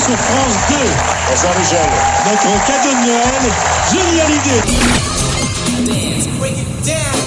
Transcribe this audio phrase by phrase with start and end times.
[0.00, 0.76] Sur France 2.
[1.28, 1.90] Bonsoir Michel.
[2.24, 3.44] Notre cadeau de Noël,
[3.92, 4.62] génial idée.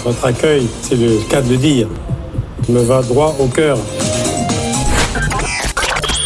[0.03, 1.87] Votre accueil, c'est le cas de le dire,
[2.69, 3.77] me va droit au cœur.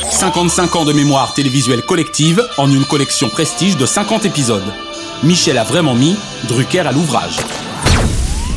[0.10, 4.64] 55 ans de mémoire télévisuelle collective en une collection prestige de 50 épisodes.
[5.24, 6.16] Michel a vraiment mis
[6.48, 7.38] Drucker à l'ouvrage.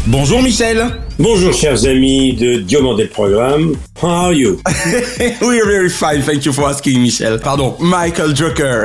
[0.07, 3.77] Bonjour Michel Bonjour chers amis de Diomandé le Programme.
[4.03, 4.59] How are you?
[5.43, 7.39] We are very fine, thank you for asking Michel.
[7.39, 8.85] Pardon, Michael Drucker.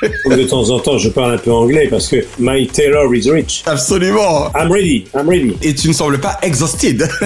[0.30, 3.64] de temps en temps, je parle un peu anglais parce que my tailor is rich.
[3.66, 4.52] Absolument.
[4.54, 5.56] I'm ready, I'm ready.
[5.60, 7.02] Et tu ne sembles pas exhausted.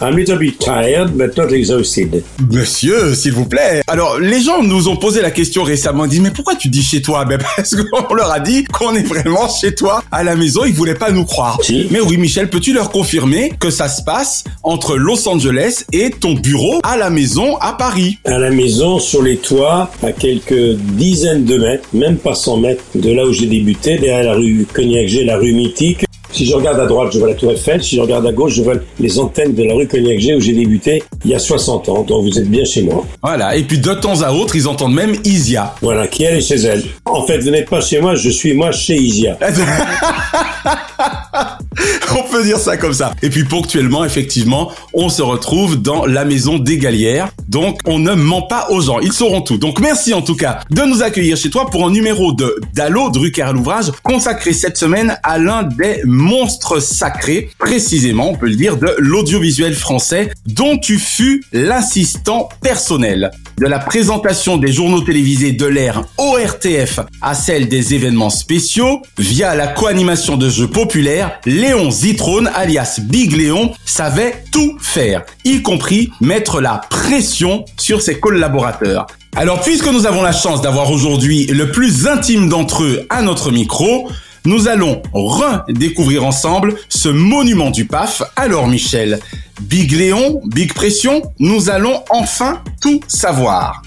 [0.00, 2.24] a little bit tired, but not exhausted.
[2.50, 3.82] Monsieur, s'il vous plaît.
[3.86, 6.82] Alors, les gens nous ont posé la question récemment, ils disent, mais pourquoi tu dis
[6.82, 7.24] chez toi?
[7.24, 10.74] Ben, parce qu'on leur a dit qu'on est vraiment chez toi, à la maison, ils
[10.74, 11.58] voulaient pas nous croire.
[11.62, 11.86] Si.
[11.92, 13.19] Mais oui, Michel, peux-tu leur confirmer
[13.58, 18.18] que ça se passe entre Los Angeles et ton bureau à la maison à Paris.
[18.24, 22.84] À la maison, sur les toits, à quelques dizaines de mètres, même pas 100 mètres
[22.94, 26.04] de là où j'ai débuté, derrière la rue Cognac-G, la rue mythique.
[26.32, 27.82] Si je regarde à droite, je vois la Tour Eiffel.
[27.82, 30.52] Si je regarde à gauche, je vois les antennes de la rue Cognac-G où j'ai
[30.52, 32.02] débuté il y a 60 ans.
[32.02, 33.04] Donc vous êtes bien chez moi.
[33.22, 33.56] Voilà.
[33.56, 35.74] Et puis de temps à autre, ils entendent même Isia.
[35.82, 36.84] Voilà, qui elle est chez elle.
[37.04, 39.36] En fait, vous n'êtes pas chez moi, je suis moi chez Isia.
[42.16, 43.14] on peut dire ça comme ça.
[43.22, 47.30] Et puis ponctuellement, effectivement, on se retrouve dans la maison des Galières.
[47.48, 49.58] Donc on ne ment pas aux gens, ils sauront tout.
[49.58, 53.10] Donc merci en tout cas de nous accueillir chez toi pour un numéro de Dallo,
[53.10, 58.56] Drucker à l'ouvrage, consacré cette semaine à l'un des monstres sacrés, précisément, on peut le
[58.56, 63.30] dire, de l'audiovisuel français, dont tu fus l'assistant personnel.
[63.58, 69.54] De la présentation des journaux télévisés de l'ère ORTF à celle des événements spéciaux, via
[69.54, 70.99] la co-animation de jeux populaires,
[71.46, 78.20] Léon Zitrone, alias Big Léon, savait tout faire, y compris mettre la pression sur ses
[78.20, 79.06] collaborateurs.
[79.36, 83.50] Alors puisque nous avons la chance d'avoir aujourd'hui le plus intime d'entre eux à notre
[83.50, 84.10] micro,
[84.44, 88.22] nous allons redécouvrir ensemble ce monument du PAF.
[88.36, 89.20] Alors Michel,
[89.60, 93.82] Big Léon, Big Pression, nous allons enfin tout savoir.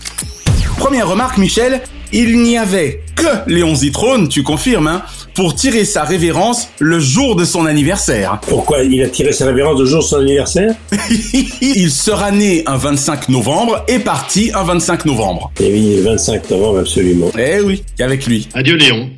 [0.77, 1.81] Première remarque Michel,
[2.13, 5.01] il n'y avait que Léon Zitrone, tu confirmes, hein,
[5.33, 8.39] pour tirer sa révérence le jour de son anniversaire.
[8.47, 10.75] Pourquoi il a tiré sa révérence le jour de son anniversaire?
[11.61, 15.51] Il sera né un 25 novembre et parti un 25 novembre.
[15.59, 17.31] Eh oui, le 25 novembre, absolument.
[17.37, 18.47] Eh oui, avec lui.
[18.53, 19.09] Adieu Léon.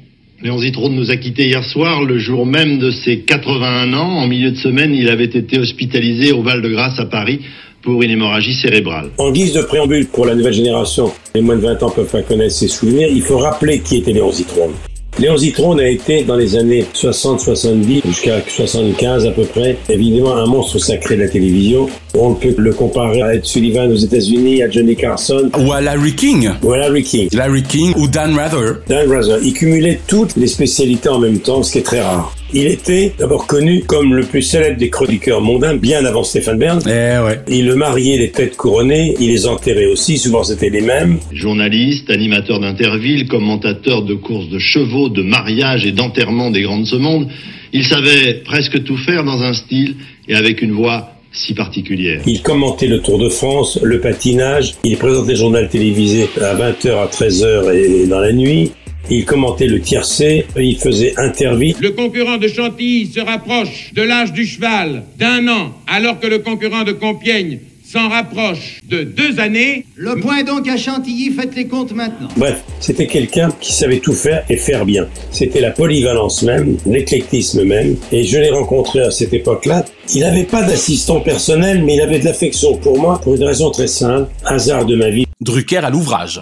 [0.41, 4.19] Léon Zitrone nous a quittés hier soir, le jour même de ses 81 ans.
[4.19, 7.41] En milieu de semaine, il avait été hospitalisé au Val-de-Grâce à Paris
[7.85, 9.11] pour une hémorragie cérébrale.
[9.17, 12.23] En guise de préambule pour la nouvelle génération, les moins de 20 ans peuvent pas
[12.23, 14.73] connaître ses souvenirs, il faut rappeler qui était Léon Zitrone.
[15.17, 20.45] Léon Zitrone a été dans les années 60-70 jusqu'à 75 à peu près, évidemment un
[20.45, 21.87] monstre sacré de la télévision.
[22.15, 25.49] On peut le comparer à Ed Sullivan aux États-Unis, à Johnny Carson.
[25.57, 26.49] Ou à Larry King.
[26.63, 27.29] Ou à Larry King.
[27.31, 28.81] Larry King ou Dan Rather.
[28.89, 29.37] Dan Rather.
[29.41, 32.35] Il cumulait toutes les spécialités en même temps, ce qui est très rare.
[32.57, 36.79] Il était d'abord connu comme le plus célèbre des chroniqueurs mondains, bien avant Stéphane Bern.
[36.85, 37.41] Eh ouais.
[37.49, 41.17] Il mariait les têtes couronnées, il les enterrait aussi, souvent c'était les mêmes.
[41.33, 46.95] Journaliste, animateur d'intervilles, commentateur de courses de chevaux, de mariage et d'enterrement des grandes ce
[46.95, 47.27] monde,
[47.73, 49.97] il savait presque tout faire dans un style
[50.29, 52.21] et avec une voix si particulière.
[52.25, 57.03] Il commentait le Tour de France, le patinage, il présentait le journal télévisé à 20h,
[57.03, 58.71] à 13h et dans la nuit.
[59.09, 61.75] Il commentait le tiercé, il faisait interville.
[61.79, 66.39] Le concurrent de Chantilly se rapproche de l'âge du cheval d'un an, alors que le
[66.39, 69.85] concurrent de Compiègne s'en rapproche de deux années.
[69.95, 72.27] Le point donc à Chantilly, faites les comptes maintenant.
[72.35, 75.07] Bref, c'était quelqu'un qui savait tout faire et faire bien.
[75.31, 79.85] C'était la polyvalence même, l'éclectisme même, et je l'ai rencontré à cette époque-là.
[80.13, 83.69] Il n'avait pas d'assistant personnel, mais il avait de l'affection pour moi, pour une raison
[83.69, 85.25] très simple, hasard de ma vie.
[85.41, 86.41] Drucker à l'ouvrage.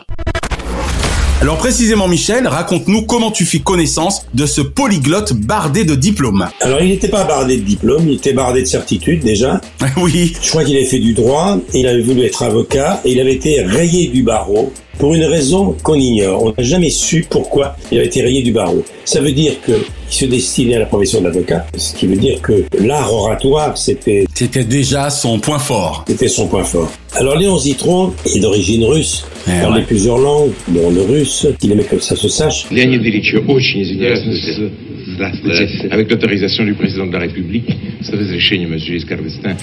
[1.44, 6.48] Alors précisément Michel, raconte-nous comment tu fis connaissance de ce polyglotte bardé de diplômes.
[6.62, 9.60] Alors il n'était pas bardé de diplômes, il était bardé de certitude déjà.
[9.98, 10.32] oui.
[10.42, 13.34] Je crois qu'il avait fait du droit, il avait voulu être avocat et il avait
[13.34, 16.44] été rayé du barreau pour une raison qu'on ignore.
[16.44, 18.82] On n'a jamais su pourquoi il avait été rayé du barreau.
[19.04, 22.64] Ça veut dire qu'il se destinait à la profession d'avocat, ce qui veut dire que
[22.80, 24.24] l'art oratoire, c'était...
[24.34, 26.06] C'était déjà son point fort.
[26.08, 26.90] C'était son point fort.
[27.16, 29.86] Alors Léon Zitron est d'origine russe, eh Il parle ouais.
[29.86, 31.48] plusieurs langues, dont le russe.
[31.62, 32.68] Il aimait que ça se sache.
[35.92, 37.70] Avec l'autorisation du président de la République,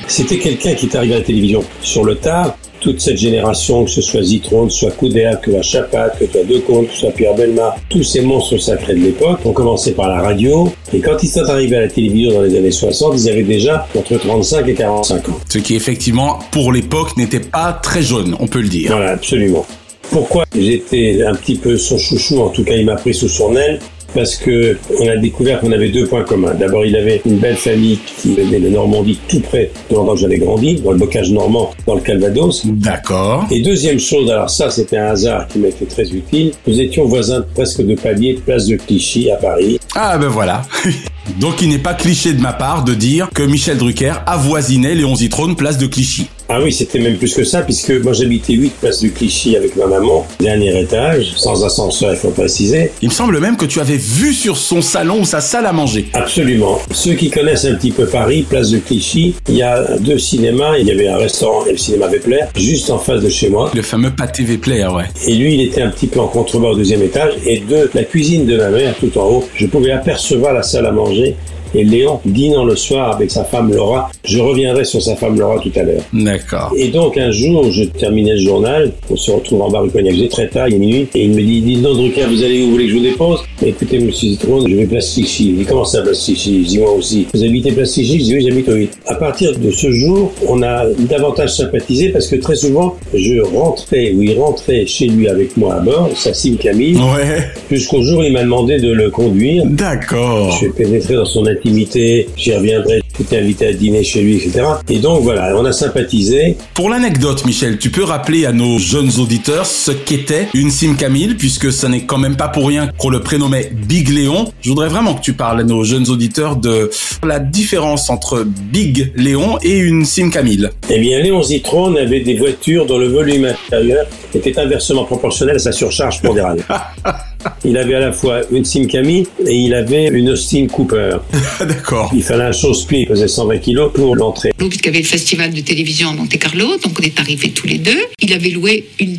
[0.06, 2.56] C'était quelqu'un qui est arrivé à la télévision sur le tard.
[2.81, 6.27] Toute cette génération, que ce soit Zitron, que ce soit Coudert, que soit Chapat, que
[6.27, 9.53] ce soit Decomte, que ce soit Pierre Belmar, tous ces monstres sacrés de l'époque ont
[9.53, 10.73] commencé par la radio.
[10.93, 13.87] Et quand ils sont arrivés à la télévision dans les années 60, ils avaient déjà
[13.94, 15.41] entre 35 et 45 ans.
[15.49, 18.93] Ce qui effectivement, pour l'époque, n'était pas très jaune, on peut le dire.
[18.93, 19.67] Voilà, absolument.
[20.11, 23.55] Pourquoi j'étais un petit peu son chouchou, en tout cas il m'a pris sous son
[23.55, 23.79] aile
[24.15, 26.55] parce que on a découvert qu'on avait deux points communs.
[26.55, 30.17] D'abord, il avait une belle famille qui venait de Normandie, tout près de l'endroit où
[30.17, 32.62] j'avais grandi, dans le bocage normand, dans le Calvados.
[32.67, 33.47] D'accord.
[33.51, 36.53] Et deuxième chose, alors ça, c'était un hasard qui m'a été très utile.
[36.67, 39.79] Nous étions voisins presque de palier, place de Clichy à Paris.
[39.95, 40.62] Ah ben voilà.
[41.41, 45.15] Donc il n'est pas cliché de ma part de dire que Michel Drucker avoisinait Léon
[45.15, 46.29] Zitrone place de Clichy.
[46.52, 49.76] Ah oui, c'était même plus que ça, puisque moi j'habitais 8 place de Clichy avec
[49.76, 52.91] ma maman, dernier étage, sans ascenseur, il faut préciser.
[53.02, 55.73] Il me semble même que tu avais vu sur son salon ou sa salle à
[55.73, 56.08] manger.
[56.12, 56.81] Absolument.
[56.91, 60.76] Ceux qui connaissent un petit peu Paris, place de Clichy, il y a deux cinémas,
[60.79, 63.70] il y avait un restaurant et le cinéma Vepler, juste en face de chez moi.
[63.73, 65.05] Le fameux pâté Vepler, ouais.
[65.29, 68.02] Et lui, il était un petit peu en contrebas au deuxième étage, et de la
[68.02, 71.37] cuisine de ma mère, tout en haut, je pouvais apercevoir la salle à manger
[71.75, 74.11] et Léon dînant le soir avec sa femme Laura.
[74.25, 76.02] Je reviendrai sur sa femme Laura tout à l'heure.
[76.12, 76.72] D'accord.
[76.76, 80.14] Et donc un jour, je terminais le journal, on se retrouve en bar du Cognac,
[80.14, 82.62] j'ai très tard, il est minuit, et il me dit, dis donc Drucker, vous allez
[82.62, 83.40] où, vous voulez que je vous dépose?
[83.64, 85.49] Écoutez, monsieur Citron, je vais Clichy.
[85.50, 87.26] Il dit, comment ça, Clichy Je dis, moi aussi.
[87.34, 88.99] Vous habitez Clichy Je dis, oui, j'habite au 8.
[89.06, 94.12] À partir de ce jour, on a davantage sympathisé parce que très souvent, je rentrais,
[94.12, 97.49] ou il rentrait chez lui avec moi à bord, sa Sim Camille, Ouais.
[97.70, 99.64] jusqu'au jour où il m'a demandé de le conduire.
[99.66, 100.50] D'accord.
[100.52, 104.62] Je suis pénétré dans son j'y reviendrai, j'étais invité à dîner chez lui, etc.
[104.89, 106.57] Et donc voilà, on a sympathisé.
[106.75, 111.35] Pour l'anecdote, Michel, tu peux rappeler à nos jeunes auditeurs ce qu'était une Sim Camille,
[111.35, 114.53] puisque ce n'est quand même pas pour rien qu'on le prénommait Big Léon.
[114.62, 116.91] Je voudrais vraiment que tu parles à nos jeunes auditeurs de
[117.25, 120.69] la différence entre Big Léon et une Sim Camille.
[120.89, 125.59] Eh bien, Léon Zitron avait des voitures dont le volume intérieur était inversement proportionnel à
[125.59, 126.59] sa surcharge pondérale.
[127.64, 131.19] Il avait à la fois une Sim Camille et il avait une Austin Cooper.
[131.60, 132.10] D'accord.
[132.14, 134.52] Il fallait un chausse-pied, il pesait 120 kilos pour l'entrée.
[134.58, 137.50] Donc, puisqu'il y avait le festival de télévision à Monte Carlo, donc on est arrivés
[137.50, 138.00] tous les deux.
[138.20, 139.19] Il avait loué une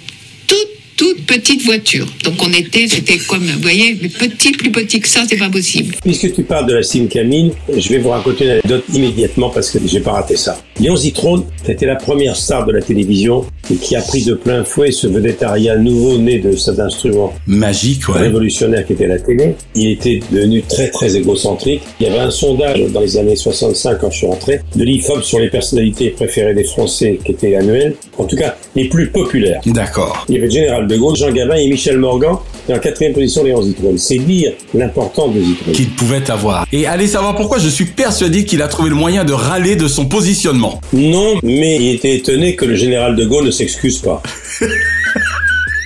[1.01, 2.06] toute, petite voiture.
[2.24, 5.50] Donc on était, c'était comme, vous voyez, mais petit, plus petit que ça, c'est pas
[5.50, 5.95] possible.
[6.03, 9.71] Puisque tu parles de la Sim Camille, je vais vous raconter une anecdote immédiatement parce
[9.71, 10.62] que j'ai pas raté ça.
[10.80, 14.63] Léon Zitrone était la première star de la télévision et qui a pris de plein
[14.63, 18.19] fouet ce vedettariat nouveau né de cet instrument Magique, ouais.
[18.19, 19.56] révolutionnaire qui était la télé.
[19.75, 21.81] Il était devenu très très égocentrique.
[22.00, 25.21] Il y avait un sondage dans les années 65 quand je suis rentré de l'IFOP
[25.24, 27.95] sur les personnalités préférées des Français qui était annuel.
[28.18, 29.62] En tout cas, les plus populaires.
[29.65, 30.25] D'accord.
[30.30, 32.36] Il y avait le général de Gaulle, Jean Gabin et Michel Morgan.
[32.70, 33.98] Et en quatrième position, Léon Zitrone.
[33.98, 35.74] C'est dire l'importance de Zitrone.
[35.74, 36.66] Qu'il pouvait avoir.
[36.71, 39.88] Et allez savoir pourquoi, je suis persuadé qu'il a trouvé le moyen de râler de
[39.88, 40.80] son positionnement.
[40.94, 44.21] Non, mais il était étonné que le général de Gaulle ne s'excuse pas.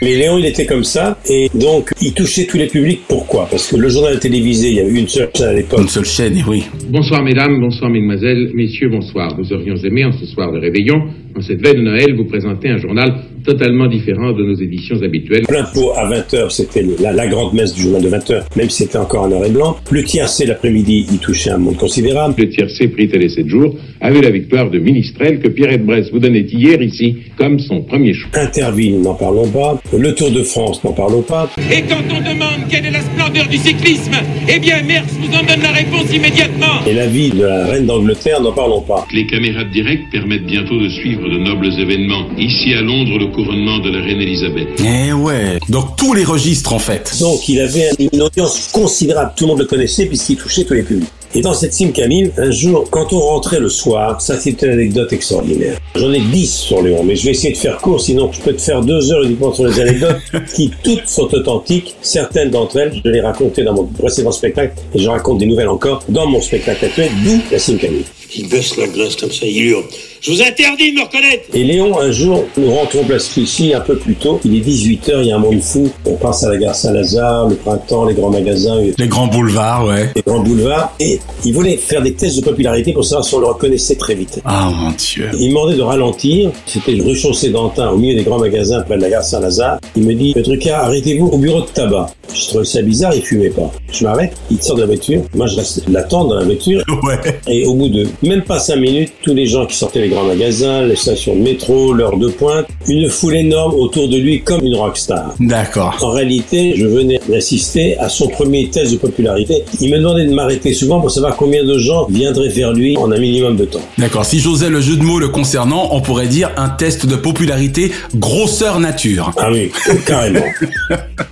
[0.01, 3.01] Mais Léon, il était comme ça, et donc il touchait tous les publics.
[3.07, 3.47] Pourquoi?
[3.49, 5.79] Parce que le journal télévisé, il y avait une seule chaîne à l'époque.
[5.81, 6.65] Une seule chaîne, et oui.
[6.89, 9.35] Bonsoir mesdames, bonsoir mesdemoiselles, messieurs, bonsoir.
[9.39, 12.69] Nous aurions aimé en ce soir de réveillon, en cette veille de Noël, vous présenter
[12.69, 13.13] un journal
[13.45, 15.43] totalement différent de nos éditions habituelles.
[15.47, 18.83] Plein pot à 20h, c'était la, la grande messe du journal de 20h, même si
[18.83, 19.77] c'était encore en noir et blanc.
[19.91, 22.35] Le tiercé l'après-midi, il touchait un monde considérable.
[22.37, 26.19] Le tiercé pris télé 7 jours avait la victoire de Ministrel que Pierrette Bresse vous
[26.19, 28.29] donnait hier ici comme son premier choix.
[28.35, 29.81] Interville, n'en parlons pas.
[29.97, 31.49] Le Tour de France, n'en parlons pas.
[31.71, 34.15] Et quand on demande quelle est la splendeur du cyclisme,
[34.47, 36.85] eh bien Merckx vous en donne la réponse immédiatement.
[36.87, 39.05] Et la vie de la reine d'Angleterre, n'en parlons pas.
[39.13, 42.27] Les caméras de direct permettent bientôt de suivre de nobles événements.
[42.37, 44.67] Ici à Londres, le couronnement de la reine Elisabeth.
[44.79, 45.59] Eh ouais.
[45.69, 47.17] Donc tous les registres, en fait.
[47.19, 50.83] Donc il avait une audience considérable, tout le monde le connaissait puisqu'il touchait tous les
[50.83, 51.09] publics.
[51.37, 54.71] Et dans cette Sim Camille, un jour, quand on rentrait le soir, ça c'était une
[54.73, 55.77] anecdote extraordinaire.
[55.93, 58.53] J'en ai 10 sur Léon, mais je vais essayer de faire court, sinon je peux
[58.53, 60.15] te faire deux heures uniquement sur les anecdotes,
[60.55, 61.93] qui toutes sont authentiques.
[62.01, 65.67] Certaines d'entre elles, je les racontais dans mon précédent spectacle, et je raconte des nouvelles
[65.67, 68.05] encore dans mon spectacle actuel, d'où la Sim Camille.
[68.33, 69.83] Il baisse la glace comme ça, il hurle.
[70.25, 73.79] Je vous interdis de me reconnaître Et Léon, un jour, nous rentrons place Clichy un
[73.79, 74.39] peu plus tôt.
[74.43, 75.87] Il est 18h, il y a un monde fou.
[76.03, 78.79] On passe à la gare Saint-Lazare, le printemps, les grands magasins.
[78.97, 80.09] Les grands boulevards, ouais.
[80.15, 80.95] Les grands boulevards.
[80.99, 84.15] Et il voulait faire des tests de popularité pour savoir si on le reconnaissait très
[84.15, 84.41] vite.
[84.45, 85.29] Ah, mon Dieu.
[85.39, 86.49] Il demandait de ralentir.
[86.65, 89.77] C'était rue Chaussée-d'Antin, au milieu des grands magasins près de la gare Saint-Lazare.
[89.95, 92.07] Il me dit, Trucard, arrêtez-vous au bureau de tabac.
[92.33, 93.71] Je trouvais ça bizarre, il fumait pas.
[93.91, 95.21] Je m'arrête, il sort de la voiture.
[95.35, 96.83] Moi, je reste l'attendre dans la voiture.
[97.05, 97.19] Ouais.
[97.47, 100.23] Et au bout de même pas cinq minutes, tous les gens qui sortaient des grands
[100.23, 104.65] magasins, les stations de métro, l'heure de pointe, une foule énorme autour de lui comme
[104.65, 105.33] une rockstar.
[105.41, 105.97] D'accord.
[106.01, 109.55] En réalité, je venais d'assister à son premier test de popularité.
[109.81, 113.11] Il me demandait de m'arrêter souvent pour savoir combien de gens viendraient vers lui en
[113.11, 113.81] un minimum de temps.
[113.97, 114.25] D'accord.
[114.25, 117.91] Si j'osais le jeu de mots le concernant, on pourrait dire un test de popularité
[118.15, 119.31] grosseur nature.
[119.37, 119.69] Ah oui,
[120.07, 120.45] carrément.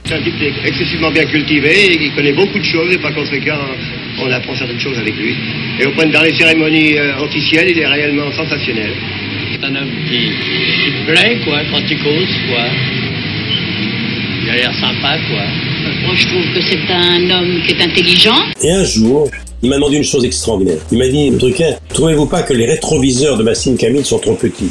[0.05, 0.33] C'est un type
[0.65, 3.57] excessivement bien cultivé, il connaît beaucoup de choses et par conséquent,
[4.19, 5.35] on apprend certaines choses avec lui.
[5.79, 8.91] Et au point de dans les cérémonies euh, officielles, il est réellement sensationnel.
[9.51, 12.65] C'est un homme qui, qui plaît, quoi, quand il cause, quoi.
[14.43, 15.43] Il a l'air sympa, quoi.
[16.03, 18.35] Moi, je trouve que c'est un homme qui est intelligent.
[18.61, 19.29] Et un jour,
[19.61, 20.79] il m'a demandé une chose extraordinaire.
[20.91, 24.69] Il m'a dit, Drucker, trouvez-vous pas que les rétroviseurs de Massine Camille sont trop petits?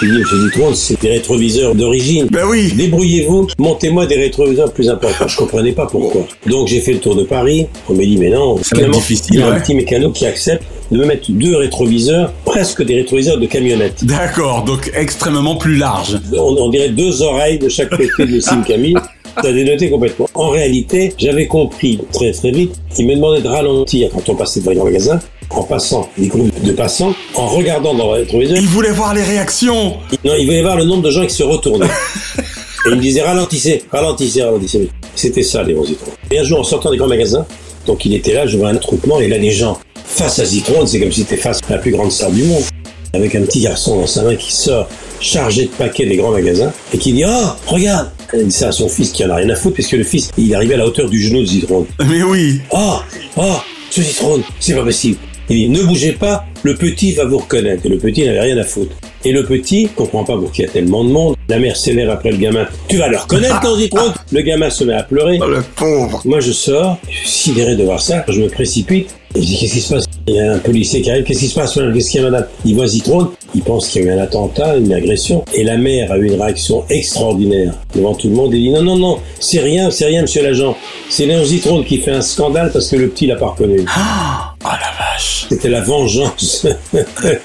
[0.00, 2.26] J'ai dit, Monsieur Zitron, c'est des rétroviseurs d'origine.
[2.32, 2.72] Ben oui.
[2.74, 5.28] Débrouillez-vous, montez-moi des rétroviseurs plus importants.
[5.28, 6.26] Je comprenais pas pourquoi.
[6.46, 7.66] Donc j'ai fait le tour de Paris.
[7.88, 10.64] On m'a dit, mais non, finalement, difficile, il y a un petit mécano qui accepte
[10.90, 14.04] de me mettre deux rétroviseurs, presque des rétroviseurs de camionnette.
[14.04, 14.64] D'accord.
[14.64, 16.18] Donc extrêmement plus large.
[16.32, 18.96] On, on dirait deux oreilles de chaque côté de Massine Camille.
[19.42, 20.28] Ça a dénoté complètement.
[20.34, 22.74] En réalité, j'avais compris très très vite.
[22.98, 26.62] Il me demandait de ralentir quand on passait devant les magasins, en passant des groupes
[26.62, 28.58] de passants, en regardant dans le rétroviseur.
[28.58, 29.94] Il voulait voir les réactions.
[30.24, 31.86] Non, il voulait voir le nombre de gens qui se retournaient.
[32.86, 34.88] Et il me disait ralentissez, ralentissez, ralentissez.
[35.14, 36.12] C'était ça les bons citrons.
[36.30, 37.46] Et un jour, en sortant des grands magasins,
[37.86, 40.86] donc il était là, je vois un attroupement, et là des gens face à Citron,
[40.86, 42.62] c'est comme si c'était face à la plus grande salle du monde,
[43.12, 44.88] avec un petit garçon dans sa main qui sort
[45.20, 48.10] chargé de paquets des grands magasins et qui dit oh regarde.
[48.34, 50.30] Il dit ça à son fils qui en a rien à foutre puisque le fils
[50.36, 51.86] il est arrivé à la hauteur du genou de Citron.
[52.08, 52.60] Mais oui.
[52.70, 52.98] Oh
[53.36, 53.56] oh
[53.90, 55.18] ce Citron, c'est pas possible.
[55.50, 57.86] Il dit ne bougez pas, le petit va vous reconnaître.
[57.86, 58.94] Et le petit n'avait rien à foutre.
[59.24, 61.36] Et le petit comprend pas pourquoi il y a tellement de monde.
[61.48, 62.66] La mère s'élève après le gamin.
[62.88, 65.38] Tu vas le reconnaître quand Citron Le gamin se met à pleurer.
[65.42, 66.20] Oh, le pauvre.
[66.26, 69.14] Moi je sors, je suis sidéré de voir ça, je me précipite.
[69.34, 70.07] Et je dis qu'est-ce qui se passe?
[70.28, 72.30] Il y a un policier qui arrive, qu'est-ce qui se passe Qu'est-ce qu'il y a
[72.30, 72.46] madame?
[72.66, 75.42] Il voit Citron, il pense qu'il y a eu un attentat, une agression.
[75.54, 78.52] Et la mère a eu une réaction extraordinaire devant tout le monde.
[78.52, 80.76] Elle dit non, non, non, c'est rien, c'est rien monsieur l'agent.
[81.08, 83.86] C'est Léon Citron qui fait un scandale parce que le petit l'a pas reconnu.
[84.64, 85.46] Oh la vache.
[85.48, 86.66] C'était la vengeance.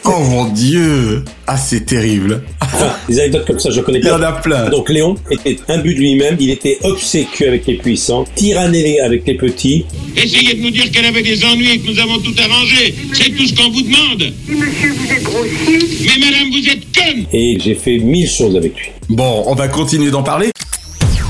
[0.05, 1.23] Oh mon Dieu.
[1.47, 2.43] Ah c'est terrible.
[2.61, 4.17] Enfin, des anecdotes comme ça, je connais Il y pas.
[4.17, 4.69] en a plein.
[4.69, 9.35] Donc Léon était imbu de lui-même, il était obséquieux avec les puissants, tyranné avec les
[9.35, 9.85] petits.
[10.17, 12.95] Essayez de nous dire qu'elle avait des ennuis et que nous avons tout arrangé.
[13.13, 14.33] C'est tout ce qu'on vous demande.
[14.47, 15.79] Monsieur, vous êtes grossier.
[16.05, 18.89] Mais madame, vous êtes conne Et j'ai fait mille choses avec lui.
[19.09, 20.49] Bon, on va continuer d'en parler.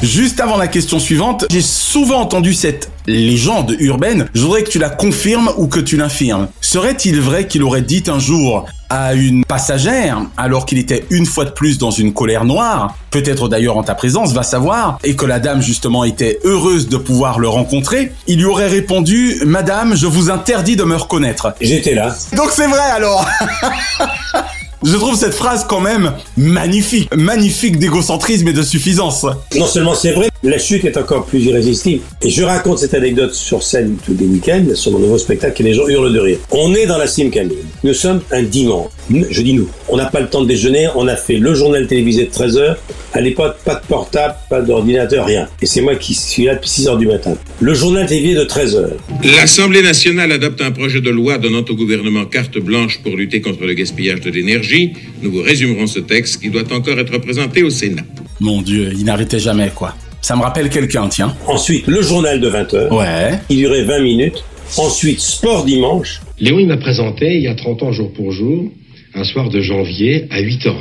[0.03, 4.27] Juste avant la question suivante, j'ai souvent entendu cette légende urbaine.
[4.33, 6.49] Je voudrais que tu la confirmes ou que tu l'infirmes.
[6.59, 11.45] Serait-il vrai qu'il aurait dit un jour à une passagère, alors qu'il était une fois
[11.45, 15.25] de plus dans une colère noire, peut-être d'ailleurs en ta présence, va savoir, et que
[15.25, 20.05] la dame justement était heureuse de pouvoir le rencontrer, il lui aurait répondu, Madame, je
[20.05, 21.55] vous interdis de me reconnaître.
[21.61, 22.13] J'étais là.
[22.35, 23.25] Donc c'est vrai alors
[24.83, 29.25] Je trouve cette phrase quand même magnifique, magnifique d'égocentrisme et de suffisance.
[29.55, 32.01] Non seulement c'est vrai, la chute est encore plus irrésistible.
[32.21, 35.65] Et je raconte cette anecdote sur scène tous les week-ends, sur mon nouveau spectacle, et
[35.65, 36.37] les gens hurlent de rire.
[36.51, 37.57] On est dans la cime Camille.
[37.83, 38.91] Nous sommes un dimanche.
[39.09, 39.69] Je dis nous.
[39.87, 42.57] On n'a pas le temps de déjeuner, on a fait le journal télévisé de 13
[42.57, 42.77] heures.
[43.13, 45.47] À l'époque, pas de portable, pas d'ordinateur, rien.
[45.61, 47.35] Et c'est moi qui suis là depuis 6 heures du matin.
[47.61, 48.97] Le journal télévisé de 13 heures.
[49.23, 53.63] L'Assemblée nationale adopte un projet de loi donnant au gouvernement carte blanche pour lutter contre
[53.65, 54.93] le gaspillage de l'énergie.
[55.21, 58.03] Nous vous résumerons ce texte qui doit encore être présenté au Sénat.
[58.39, 59.95] Mon dieu, il n'arrêtait jamais quoi.
[60.23, 61.35] Ça me rappelle quelqu'un, tiens.
[61.47, 62.91] Ensuite, le journal de 20 heures.
[62.93, 63.37] Ouais.
[63.49, 64.41] Il durait 20 minutes.
[64.77, 66.21] Ensuite, sport dimanche.
[66.39, 68.71] Léon, il m'a présenté, il y a 30 ans, jour pour jour,
[69.15, 70.75] un soir de janvier à 8h20,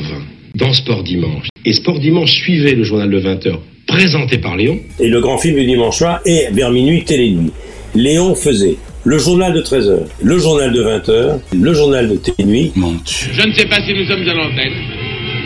[0.55, 1.49] dans Sport Dimanche.
[1.65, 3.59] Et Sport Dimanche suivait le journal de 20h,
[3.89, 4.79] présenté par Léon.
[5.01, 7.51] et le grand film du dimanche soir, et vers minuit, Télé Nuit.
[7.97, 12.73] Léon faisait le journal de 13h, le journal de 20h, le journal de Télé Nuit.
[12.77, 13.29] Mon Dieu.
[13.33, 14.73] Je ne sais pas si nous sommes à l'antenne.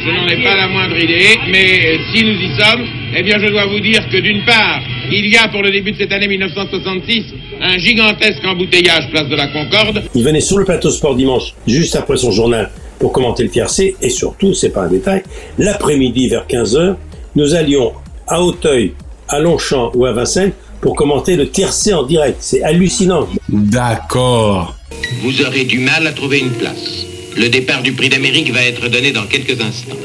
[0.06, 2.86] Je n'en ai pas la moindre idée, mais euh, si nous y sommes,
[3.16, 5.90] eh bien je dois vous dire que d'une part, il y a pour le début
[5.90, 7.24] de cette année 1966
[7.60, 10.04] un gigantesque embouteillage place de la Concorde.
[10.14, 12.70] Il venait sur le plateau Sport Dimanche, juste après son journal,
[13.00, 15.24] pour commenter le tiercé, et surtout, c'est pas un détail,
[15.58, 16.94] l'après-midi vers 15h,
[17.34, 17.92] nous allions
[18.28, 18.92] à Auteuil,
[19.28, 22.36] à Longchamp ou à Vincennes pour commenter le tiercé en direct.
[22.38, 23.26] C'est hallucinant.
[23.48, 24.76] D'accord.
[25.22, 27.06] vous aurez du mal à trouver une place.
[27.36, 29.96] Le départ du prix d'Amérique va être donné dans quelques instants.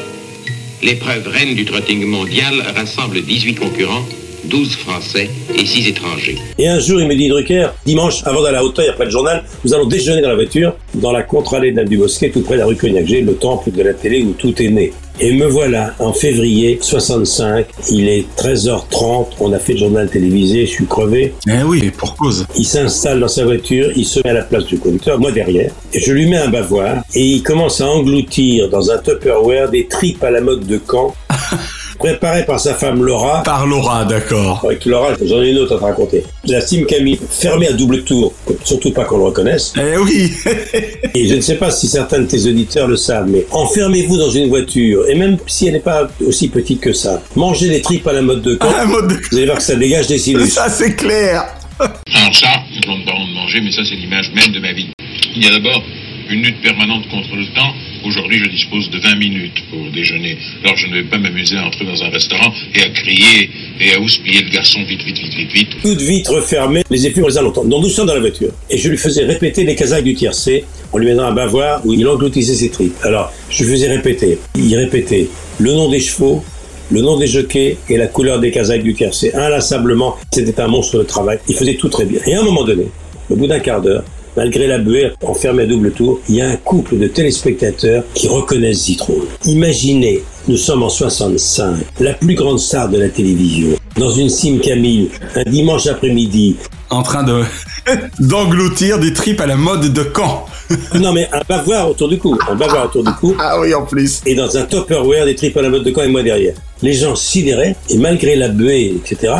[0.84, 4.04] L'épreuve reine du trotting mondial rassemble 18 concurrents,
[4.46, 6.38] 12 Français et 6 étrangers.
[6.58, 9.46] Et un jour, il me dit, Drucker, dimanche, avant d'aller à Hauteuil, après le journal,
[9.64, 12.60] nous allons déjeuner dans la voiture, dans la contre-allée d'Anne du Bosquet, tout près de
[12.60, 13.06] la rue Cognac.
[13.08, 14.92] J'ai le temple de la télé où tout est né.
[15.24, 20.66] Et me voilà en février 65, il est 13h30, on a fait le journal télévisé,
[20.66, 21.36] je suis crevé.
[21.48, 22.48] Eh oui, pour cause.
[22.58, 25.72] Il s'installe dans sa voiture, il se met à la place du conducteur, moi derrière,
[25.94, 29.86] et je lui mets un bavoir, et il commence à engloutir dans un Tupperware des
[29.86, 31.14] tripes à la mode de Caen.
[32.02, 33.44] préparé par sa femme Laura.
[33.44, 34.62] Par Laura, d'accord.
[34.66, 36.24] Avec Laura, j'en ai une autre à te raconter.
[36.46, 39.74] La Sim Camille, fermée à double tour, surtout pas qu'on le reconnaisse.
[39.78, 40.32] Eh oui
[41.16, 44.32] Et je ne sais pas si certains de tes auditeurs le savent, mais enfermez-vous dans
[44.32, 48.08] une voiture, et même si elle n'est pas aussi petite que ça, mangez des tripes
[48.08, 48.70] à la mode de Caen.
[48.70, 49.16] À la mode de...
[49.30, 50.50] Vous allez voir que ça dégage des sinus.
[50.54, 51.46] Ça, c'est clair
[51.80, 54.90] Alors ça, je ne pas de manger, mais ça, c'est l'image même de ma vie.
[55.36, 55.84] Il y a d'abord
[56.30, 57.74] une lutte permanente contre le temps.
[58.06, 60.38] Aujourd'hui, je dispose de 20 minutes pour déjeuner.
[60.64, 63.50] Alors, je ne vais pas m'amuser à entrer dans un restaurant et à crier
[63.80, 65.70] et à houspiller le garçon vite, vite, vite, vite, vite.
[65.82, 67.64] Toute vitre fermée, les épures les longtemps.
[67.64, 68.52] Donc, nous sommes dans la voiture.
[68.70, 71.94] Et je lui faisais répéter les casaques du tiercé en lui mettant un bavoir où
[71.94, 72.96] il engloutissait ses tripes.
[73.04, 74.38] Alors, je lui faisais répéter.
[74.56, 76.44] Il répétait le nom des chevaux,
[76.92, 79.34] le nom des jockeys et la couleur des casaques du tiercé.
[79.34, 81.40] Inlassablement, c'était un monstre de travail.
[81.48, 82.20] Il faisait tout très bien.
[82.26, 82.88] Et à un moment donné,
[83.30, 84.04] au bout d'un quart d'heure,
[84.38, 88.28] Malgré la buée enfermée à double tour, il y a un couple de téléspectateurs qui
[88.30, 89.16] reconnaissent Zitron.
[89.46, 94.60] Imaginez, nous sommes en 65, la plus grande star de la télévision, dans une Sim
[94.64, 96.56] Camille, un dimanche après-midi.
[96.90, 97.42] En train de
[98.20, 100.46] d'engloutir des tripes à la mode de Caen.
[101.00, 103.36] non mais un bavoir autour du cou, un bavoir autour du cou.
[103.40, 104.22] Ah oui, en plus.
[104.26, 106.54] Et dans un Tupperware des tripes à la mode de Caen et moi derrière.
[106.82, 109.34] Les gens sidéraient et malgré la buée, etc.,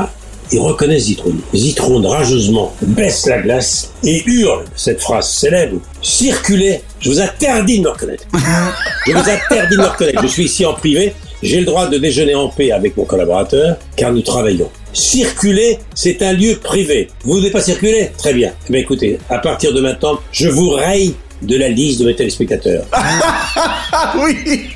[0.52, 1.34] ils reconnaissent Zitron.
[1.54, 7.84] Zitron rageusement baisse la glace et hurle cette phrase célèbre Circulez, je vous interdis de
[7.84, 8.26] me reconnaître.
[9.08, 10.22] Je vous interdis de me reconnaître.
[10.22, 11.14] Je suis ici en privé.
[11.42, 14.70] J'ai le droit de déjeuner en paix avec mon collaborateur car nous travaillons.
[14.94, 17.08] Circuler, c'est un lieu privé.
[17.24, 18.12] Vous ne voulez pas circuler?
[18.18, 18.54] Très bien.
[18.68, 22.16] Eh bien écoutez, à partir de maintenant, je vous raye de la liste de mes
[22.16, 22.86] téléspectateurs.
[24.22, 24.70] oui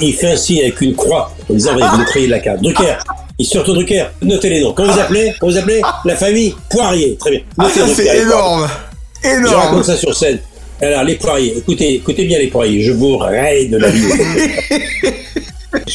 [0.00, 2.62] Il fait un signe avec une croix en disant vous de la carte.
[2.62, 2.98] Drucker,
[3.38, 4.06] il surtout Drucker.
[4.22, 4.72] Notez les noms.
[4.72, 7.16] Comment vous appelez Comment vous appelez La famille Poirier.
[7.16, 7.40] Très bien.
[7.58, 8.68] Ah, ça c'est énorme.
[9.22, 9.46] Énorme.
[9.46, 10.38] Je raconte ça sur scène.
[10.80, 11.56] Alors, les poiriers.
[11.56, 12.82] Écoutez, écoutez bien les poiriers.
[12.82, 14.04] Je vous raye de la vie.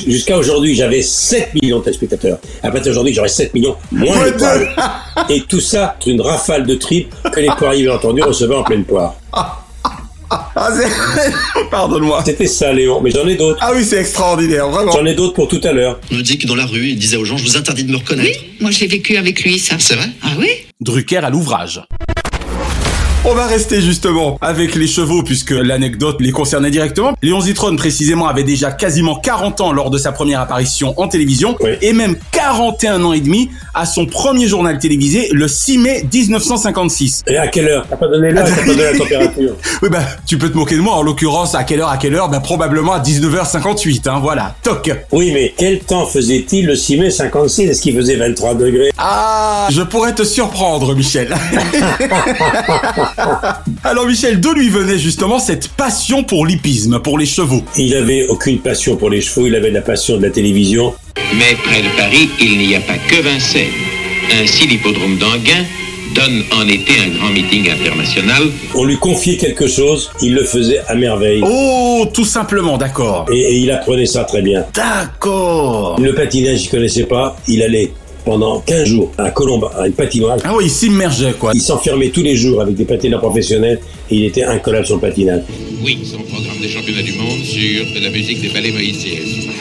[0.08, 2.38] Jusqu'à aujourd'hui, j'avais 7 millions de téléspectateurs.
[2.64, 4.68] À partir d'aujourd'hui, j'aurai 7 millions moins de poiriers.
[5.30, 8.64] Et tout ça, c'est une rafale de tripes que les poiriers, bien entendu, recevaient en
[8.64, 9.16] pleine poire.
[10.34, 10.50] Ah,
[11.70, 12.24] Pardonne-moi.
[12.26, 13.60] C'était ça, Léon, mais j'en ai d'autres.
[13.62, 14.94] Ah oui, c'est extraordinaire, vraiment.
[14.94, 16.00] J'en ai d'autres pour tout à l'heure.
[16.10, 17.92] On me dit que dans la rue, il disait aux gens, je vous interdis de
[17.92, 18.40] me reconnaître.
[18.42, 19.76] Oui, moi j'ai vécu avec lui ça.
[19.78, 20.08] C'est vrai?
[20.24, 20.48] Ah oui?
[20.80, 21.82] Drucker à l'ouvrage.
[23.24, 27.14] On va rester justement avec les chevaux puisque l'anecdote les concernait directement.
[27.22, 31.56] Léon Zitrone précisément avait déjà quasiment 40 ans lors de sa première apparition en télévision
[31.62, 31.74] oui.
[31.84, 37.22] et même 41 ans et demi à son premier journal télévisé le 6 mai 1956.
[37.28, 37.86] Et à quelle heure?
[37.88, 39.52] T'as pas donné l'heure, t'as pas donné la température.
[39.84, 42.16] Oui bah tu peux te moquer de moi en l'occurrence à quelle heure à quelle
[42.16, 42.28] heure?
[42.30, 44.56] Bah probablement à 19h58 hein voilà.
[44.64, 44.92] Toc.
[45.12, 48.92] Oui mais quel temps faisait-il le 6 mai 56 Est-ce qu'il faisait 23 degrés?
[48.98, 51.36] Ah, je pourrais te surprendre Michel.
[53.84, 57.64] Alors Michel, d'où lui venait justement cette passion pour l'hippisme, pour les chevaux?
[57.78, 60.94] Il avait aucune passion pour les chevaux, il avait la passion de la télévision.
[61.38, 63.70] Mais près de Paris, il n'y a pas que Vincennes.
[64.42, 65.66] Ainsi, l'hippodrome d'Anguin
[66.14, 68.44] donne en été un grand meeting international.
[68.76, 71.42] On lui confiait quelque chose, il le faisait à merveille.
[71.46, 73.26] Oh, tout simplement, d'accord.
[73.32, 74.66] Et, et, il apprenait ça très bien.
[74.74, 76.00] D'accord.
[76.00, 77.92] Le patinage, il connaissait pas, il allait
[78.24, 80.38] pendant 15 jours à Colomba, à une patinoire.
[80.44, 81.52] Ah oui, il s'immergeait quoi.
[81.54, 83.80] Il s'enfermait tous les jours avec des patineurs professionnels
[84.10, 85.42] et il était incollable sur le patinage.
[85.84, 89.52] Oui, son programme des championnats du monde sur la musique des ballets moïsiennes.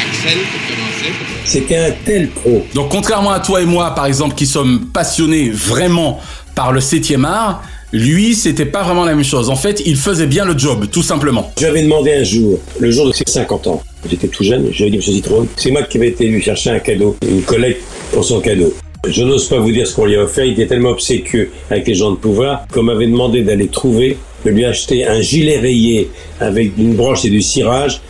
[0.00, 1.12] Axel, pour commencer.
[1.44, 2.64] C'était un tel pro.
[2.74, 6.20] Donc contrairement à toi et moi, par exemple, qui sommes passionnés vraiment
[6.54, 9.50] par le 7e art, lui, c'était pas vraiment la même chose.
[9.50, 11.52] En fait, il faisait bien le job, tout simplement.
[11.58, 14.96] J'avais demandé un jour, le jour de ses 50 ans, j'étais tout jeune, j'avais dit,
[14.96, 17.82] Monsieur Citron, c'est moi qui avais été lui chercher un cadeau, une collecte
[18.12, 18.72] pour son cadeau.
[19.08, 21.86] Je n'ose pas vous dire ce qu'on lui a offert, il était tellement obséquieux avec
[21.86, 26.10] les gens de pouvoir qu'on m'avait demandé d'aller trouver de lui acheter un gilet rayé
[26.40, 28.00] avec une broche et du cirage.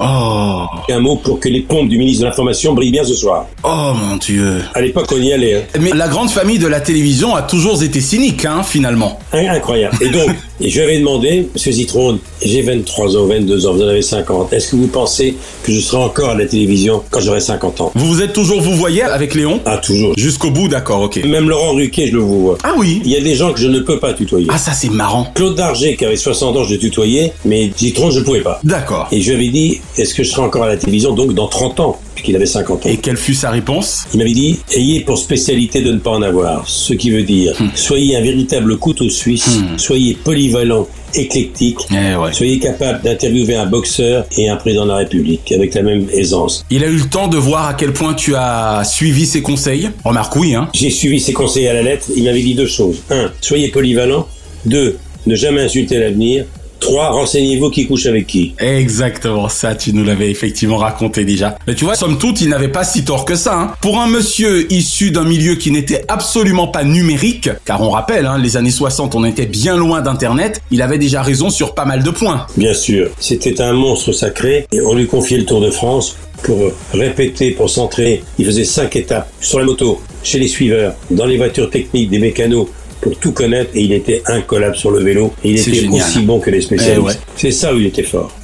[0.00, 0.64] Oh.
[0.90, 3.46] Un mot pour que les pompes du ministre de l'Information brillent bien ce soir.
[3.62, 4.60] Oh mon dieu.
[4.74, 5.56] À l'époque, on y allait.
[5.56, 5.78] Hein.
[5.80, 9.18] Mais la grande famille de la télévision a toujours été cynique, hein, finalement.
[9.32, 9.96] Incroyable.
[10.00, 10.30] Et donc,
[10.60, 14.52] je lui avais demandé, Monsieur Zitrone, j'ai 23 ans, 22 ans, vous en avez 50.
[14.52, 17.92] Est-ce que vous pensez que je serai encore à la télévision quand j'aurai 50 ans?
[17.94, 19.60] Vous vous êtes toujours vous voyez avec Léon?
[19.64, 20.14] Ah, toujours.
[20.16, 21.24] Jusqu'au bout, d'accord, ok.
[21.24, 22.58] Même Laurent Ruquier, je le vous vois.
[22.62, 24.46] Ah oui Il y a des gens que je ne peux pas tutoyer.
[24.50, 25.32] Ah, ça c'est marrant.
[25.34, 28.60] Claude Darger, qui avait 60 ans, je le tutoyais, mais Zitrone, je ne pouvais pas.
[28.64, 29.08] D'accord.
[29.12, 31.48] Et je lui avais dit, est-ce que je serai encore à la télévision, donc dans
[31.48, 32.88] 30 ans puisqu'il avait 50 ans.
[32.88, 34.04] Et quelle fut sa réponse?
[34.14, 37.54] Il m'avait dit ayez pour spécialité de ne pas en avoir, ce qui veut dire
[37.58, 37.66] Hmm.
[37.74, 42.32] soyez un véritable couteau suisse, soyez polyvalent, éclectique, Eh ouais.
[42.32, 46.64] soyez capable d'interviewer un boxeur et un président de la République avec la même aisance.
[46.70, 49.90] Il a eu le temps de voir à quel point tu as suivi ses conseils
[50.04, 50.68] Remarque oui, hein.
[50.72, 52.06] J'ai suivi ses conseils à la lettre.
[52.16, 53.02] Il m'avait dit deux choses.
[53.10, 54.28] Un, soyez polyvalent.
[54.66, 56.44] Deux, ne jamais insulter l'avenir.
[56.80, 58.52] Trois, renseignez-vous qui couche avec qui.
[58.58, 61.56] Exactement, ça tu nous l'avais effectivement raconté déjà.
[61.66, 63.58] Mais tu vois, somme toute, il n'avait pas si tort que ça.
[63.58, 63.74] Hein.
[63.80, 68.36] Pour un monsieur issu d'un milieu qui n'était absolument pas numérique, car on rappelle, hein,
[68.36, 72.02] les années 60, on était bien loin d'Internet, il avait déjà raison sur pas mal
[72.02, 72.46] de points.
[72.58, 76.58] Bien sûr, c'était un monstre sacré et on lui confiait le Tour de France pour
[76.92, 78.22] répéter, pour s'entraîner.
[78.38, 82.18] Il faisait cinq étapes sur la moto, chez les suiveurs, dans les voitures techniques, des
[82.18, 82.68] mécanos,
[83.04, 86.02] pour tout connaître et il était incollable sur le vélo et il était génial.
[86.02, 87.00] aussi bon que les spécialistes.
[87.02, 87.14] Eh ouais.
[87.36, 88.34] C'est ça où il était fort.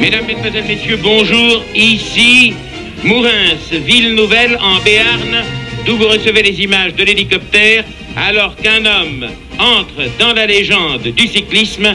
[0.00, 1.62] Mesdames, Mesdemoiselles, Messieurs, bonjour.
[1.74, 2.54] Ici
[3.04, 5.44] Mourins, ville nouvelle en Béarn,
[5.84, 7.84] d'où vous recevez les images de l'hélicoptère
[8.16, 9.26] alors qu'un homme
[9.58, 11.94] entre dans la légende du cyclisme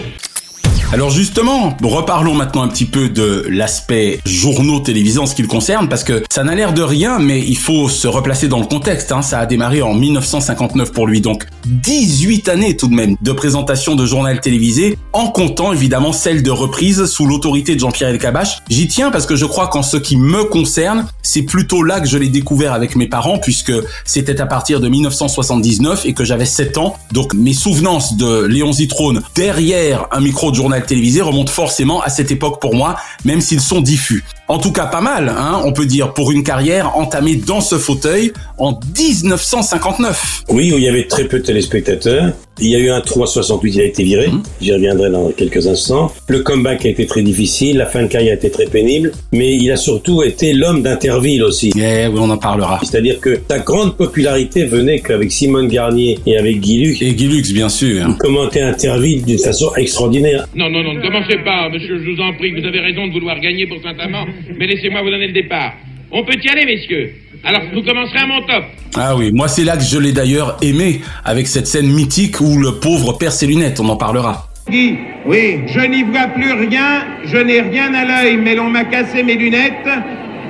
[0.94, 5.48] Alors justement, reparlons maintenant un petit peu de l'aspect journaux télévisés en ce qui le
[5.48, 8.66] concerne, parce que ça n'a l'air de rien, mais il faut se replacer dans le
[8.66, 9.14] contexte.
[9.14, 9.22] Hein.
[9.22, 13.96] Ça a démarré en 1959 pour lui, donc 18 années tout de même de présentation
[13.96, 18.58] de journal télévisé, en comptant évidemment celle de reprise sous l'autorité de Jean-Pierre Elkabach.
[18.70, 22.08] J'y tiens parce que je crois qu'en ce qui me concerne, c'est plutôt là que
[22.10, 23.72] je l'ai découvert avec mes parents, puisque
[24.04, 26.98] c'était à partir de 1979 et que j'avais 7 ans.
[27.14, 32.10] Donc mes souvenances de Léon Zitrone derrière un micro de journal télévisé remontent forcément à
[32.10, 34.24] cette époque pour moi, même s'ils sont diffus.
[34.52, 37.78] En tout cas, pas mal, hein, on peut dire, pour une carrière entamée dans ce
[37.78, 40.44] fauteuil en 1959.
[40.50, 42.34] Oui, où il y avait très peu de téléspectateurs.
[42.60, 44.28] Il y a eu un 368, il a été viré.
[44.28, 44.44] Mmh.
[44.62, 46.12] J'y reviendrai dans quelques instants.
[46.28, 49.56] Le comeback a été très difficile, la fin de carrière a été très pénible, mais
[49.56, 51.72] il a surtout été l'homme d'Interville aussi.
[51.76, 52.80] Eh oui, on en parlera.
[52.84, 57.02] C'est-à-dire que sa grande popularité venait qu'avec Simone Garnier et avec Guy Lux.
[57.02, 58.06] Et Guy Lux, bien sûr.
[58.08, 60.46] Il commentait Interville d'une façon extraordinaire.
[60.54, 62.52] Non, non, non, ne commencez pas, monsieur, je vous en prie.
[62.52, 64.26] Vous avez raison de vouloir gagner pour Saint-Amand,
[64.58, 65.74] mais laissez-moi vous donner le départ.
[66.12, 67.14] On peut y aller, messieurs.
[67.44, 68.64] Alors, vous commencerez à mon top.
[68.96, 72.58] Ah oui, moi c'est là que je l'ai d'ailleurs aimé, avec cette scène mythique où
[72.58, 74.50] le pauvre perd ses lunettes, on en parlera.
[74.70, 78.84] Guy, oui, je n'y vois plus rien, je n'ai rien à l'œil, mais l'on m'a
[78.84, 79.88] cassé mes lunettes.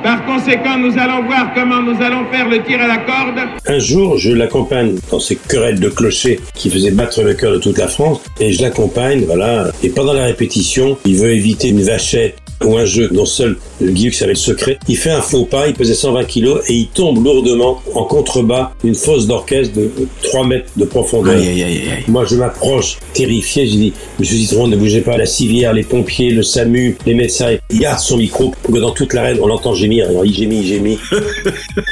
[0.04, 3.40] Par conséquent, nous allons voir comment nous allons faire le tir à la corde.
[3.68, 7.60] Un jour, je l'accompagne dans ces querelles de clochers qui faisaient battre le cœur de
[7.60, 9.68] toute la France, et je l'accompagne, voilà.
[9.84, 14.06] Et pendant la répétition, il veut éviter une vachette ou un jeu dont seul Guy
[14.06, 14.78] Lux avait le secret.
[14.88, 18.72] Il fait un faux pas, il pesait 120 kilos et il tombe lourdement en contrebas
[18.84, 19.90] d'une fosse d'orchestre de
[20.24, 21.36] 3 mètres de profondeur.
[21.36, 22.04] Aïe, aïe, aïe, aïe.
[22.08, 23.68] Moi, je m'approche, terrifié.
[23.68, 25.18] Je dis, Monsieur Citron, ne bougez pas.
[25.18, 27.56] La civière, les pompiers, le SAMU, les médecins.
[27.70, 30.08] Il garde son micro pour que dans toute l'arène, on l'entend gémir.
[30.10, 30.98] Alors, il gémit, il gémit.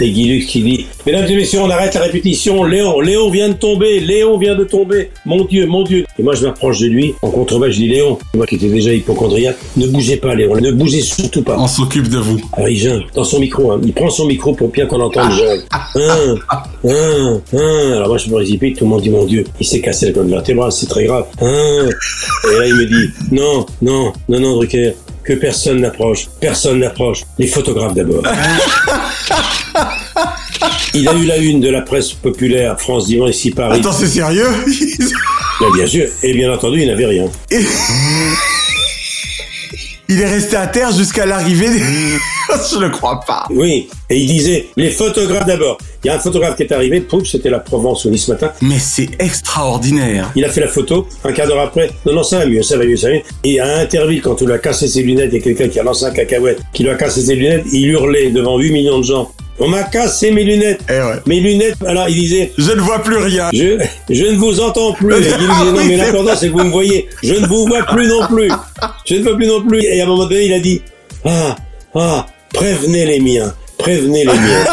[0.01, 2.63] Et Guy Lux qui dit, Mesdames et messieurs, on arrête la répétition.
[2.63, 3.99] Léon, Léon vient de tomber.
[3.99, 5.09] Léon vient de tomber.
[5.25, 6.05] Mon Dieu, mon Dieu.
[6.17, 7.13] Et moi, je m'approche de lui.
[7.21, 10.58] En contrebas, je dis, Léon, moi qui étais déjà hypochondriaque, ne bougez pas, Léon.
[10.61, 11.55] Ne bougez surtout pas.
[11.57, 12.37] On s'occupe de vous.
[12.53, 13.79] Alors il gêne dans son micro, hein.
[13.83, 15.63] il prend son micro pour bien qu'on entende le
[15.95, 16.35] Un,
[16.83, 17.91] un, un.
[17.93, 20.11] Alors moi je me précipite, tout le monde dit mon Dieu, il s'est cassé la
[20.11, 21.25] colonne vertébrale, c'est très grave.
[21.41, 21.87] Un.
[21.87, 27.23] Et là il me dit non, non, non, non Drucker, que personne n'approche, personne n'approche.
[27.37, 28.23] Les photographes d'abord.
[30.93, 33.79] Il a eu la une de la presse populaire France Dimanche ici Paris.
[33.79, 34.47] Attends, c'est sérieux?
[35.61, 37.25] Mais bien sûr, et bien entendu il n'avait rien.
[40.11, 41.69] Il est resté à terre jusqu'à l'arrivée.
[41.69, 41.79] des-
[42.71, 43.45] je ne crois pas.
[43.51, 45.77] Oui, et il disait les photographes d'abord.
[46.03, 48.31] Il y a un photographe qui est arrivé, pouf, c'était la Provence au Nice ce
[48.31, 48.51] matin.
[48.61, 50.31] Mais c'est extraordinaire.
[50.35, 52.77] Il a fait la photo, un quart d'heure après, non, non, ça va mieux, ça
[52.77, 53.21] va mieux, ça va mieux.
[53.43, 55.79] Et à Interville, quand on lui a cassé ses lunettes, il y a quelqu'un qui
[55.79, 58.97] a lancé un cacahuète, qui lui a cassé ses lunettes, il hurlait devant 8 millions
[58.99, 59.31] de gens.
[59.59, 60.81] On m'a cassé mes lunettes.
[60.89, 61.15] Eh ouais.
[61.25, 63.49] Mes lunettes, alors il disait, Je ne vois plus rien.
[63.53, 63.77] je,
[64.09, 65.13] je ne vous entends plus.
[65.13, 67.07] Et il disait, Ah non, mais l'important, c'est que vous me voyez.
[67.21, 68.49] Je ne vous vois plus non plus.
[69.05, 69.83] Je ne vois plus non plus.
[69.83, 70.81] Et à un moment donné, il a dit,
[71.25, 71.55] ah,
[71.95, 73.53] ah, prévenez les miens.
[73.77, 74.65] Prévenez les miens.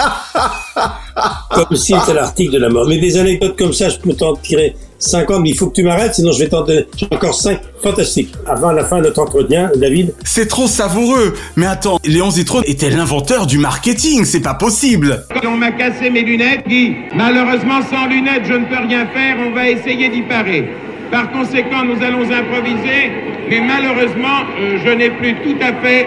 [1.50, 2.86] Comme si c'était l'article de la mort.
[2.86, 5.82] Mais des anecdotes comme ça, je peux t'en tirer 50, mais il faut que tu
[5.82, 7.60] m'arrêtes, sinon je vais t'en donner j'ai encore 5.
[7.82, 8.32] Fantastique.
[8.46, 10.14] Avant la fin de notre entretien, David.
[10.24, 11.34] C'est trop savoureux.
[11.56, 15.24] Mais attends, Léon Zitrone était l'inventeur du marketing, c'est pas possible.
[15.44, 16.96] On m'a cassé mes lunettes, Guy.
[17.14, 19.36] Malheureusement, sans lunettes, je ne peux rien faire.
[19.46, 20.68] On va essayer d'y parer.
[21.10, 23.12] Par conséquent, nous allons improviser.
[23.48, 26.06] Mais malheureusement, euh, je n'ai plus tout à fait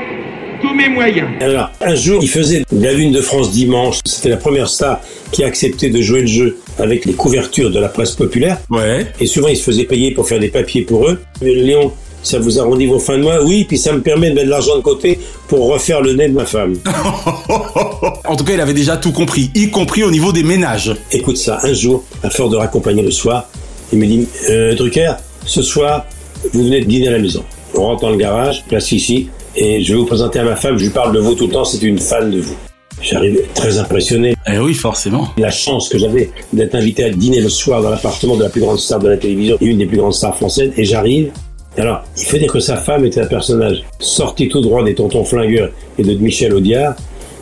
[0.61, 1.27] tous mes moyens.
[1.41, 3.99] Alors, un jour, il faisait la lune de France dimanche.
[4.05, 7.79] C'était la première star qui a accepté de jouer le jeu avec les couvertures de
[7.79, 8.57] la presse populaire.
[8.69, 9.07] Ouais.
[9.19, 11.19] Et souvent, il se faisait payer pour faire des papiers pour eux.
[11.41, 11.91] Mais Léon,
[12.23, 13.43] ça vous arrondit vos fins de mois?
[13.43, 16.27] Oui, puis ça me permet de mettre de l'argent de côté pour refaire le nez
[16.27, 16.75] de ma femme.
[18.25, 20.93] en tout cas, il avait déjà tout compris, y compris au niveau des ménages.
[21.11, 23.47] Écoute ça, un jour, à force de raccompagner le soir,
[23.91, 25.13] il me dit euh, Drucker,
[25.45, 26.05] ce soir,
[26.53, 27.43] vous venez de dîner à la maison.
[27.75, 30.77] On rentre dans le garage, place ici, et je vais vous présenter à ma femme,
[30.77, 32.55] je lui parle de vous tout le temps, c'est une fan de vous.
[33.01, 34.35] J'arrive très impressionné.
[34.47, 35.27] Eh oui, forcément.
[35.37, 38.61] La chance que j'avais d'être invité à dîner le soir dans l'appartement de la plus
[38.61, 41.31] grande star de la télévision et une des plus grandes stars françaises, et j'arrive.
[41.77, 45.23] Alors, il faut dire que sa femme était un personnage sorti tout droit des tontons
[45.23, 46.95] flingueurs et de Michel Audiard.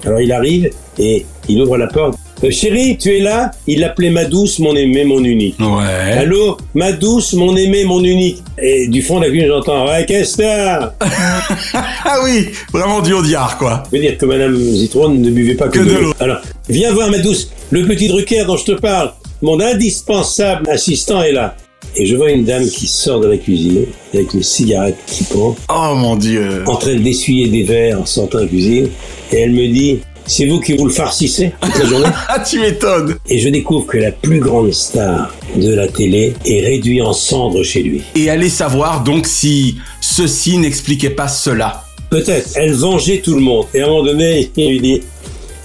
[0.06, 2.18] Alors il arrive et il ouvre la porte.
[2.44, 3.52] Euh, chérie, tu es là?
[3.66, 5.56] Il l'appelait ma douce, mon aimé, mon unique.
[5.60, 6.14] Ouais.
[6.20, 6.58] Allô?
[6.76, 8.44] Ma douce, mon aimé, mon unique.
[8.62, 10.44] Et du fond de la cuisine, j'entends Ouais, qu'est-ce que
[11.74, 13.84] Ah oui, vraiment du Audiard, quoi.
[13.92, 16.14] Je veux dire que Madame Zitron ne buvait pas que, Que de l'eau.
[16.20, 16.38] Alors,
[16.70, 19.12] viens voir ma douce, le petit Drucker dont je te parle.
[19.42, 21.56] Mon indispensable assistant est là.
[21.96, 25.56] Et je vois une dame qui sort de la cuisine avec une cigarette qui pend,
[25.70, 26.64] Oh mon dieu.
[26.68, 28.90] en train d'essuyer des verres en sortant de la cuisine.
[29.32, 32.60] Et elle me dit C'est vous qui vous le farcissez toute la journée Ah, tu
[32.60, 33.16] m'étonnes.
[33.30, 37.64] Et je découvre que la plus grande star de la télé est réduite en cendres
[37.64, 38.02] chez lui.
[38.14, 41.84] Et allez savoir donc si ceci n'expliquait pas cela.
[42.10, 42.50] Peut-être.
[42.56, 43.66] Elle vengeait tout le monde.
[43.74, 45.02] Et à un moment donné, il lui dit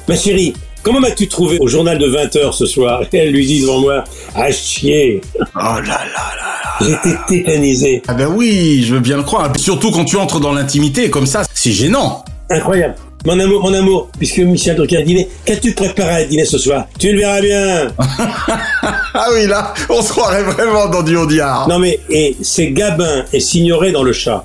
[0.08, 3.02] Ma chérie, comment m'as-tu trouvé au journal de 20h ce soir?
[3.12, 6.52] Et elle lui dit devant moi À chier Oh là là là là.
[6.80, 8.02] J'étais tétanisé.
[8.06, 9.52] Ah ben oui, je veux bien le croire.
[9.56, 12.24] Surtout quand tu entres dans l'intimité comme ça, c'est gênant.
[12.48, 12.94] Incroyable.
[13.24, 16.86] Mon amour, mon amour, puisque Michel Drucker a dîné, qu'as-tu préparé à dîner ce soir?
[16.98, 17.88] Tu le verras bien.
[19.14, 21.68] Ah oui, là, on se croirait vraiment dans du Audiard.
[21.68, 24.42] Non mais, et c'est Gabin et Signoret dans le chat.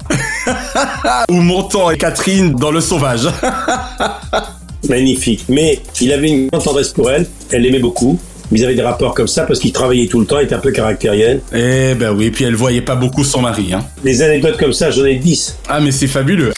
[1.32, 3.28] Ou Montand et Catherine dans Le Sauvage.
[4.90, 5.46] Magnifique.
[5.48, 7.26] Mais il avait une grande tendresse pour elle.
[7.50, 8.20] Elle l'aimait beaucoup.
[8.52, 10.60] Mais ils avaient des rapports comme ça parce qu'il travaillait tout le temps, était un
[10.60, 11.42] peu caractériel.
[11.56, 13.84] Eh ben oui, puis elle voyait pas beaucoup son mari, hein.
[14.04, 15.58] Des anecdotes comme ça, j'en ai 10.
[15.70, 16.54] Ah mais c'est fabuleux.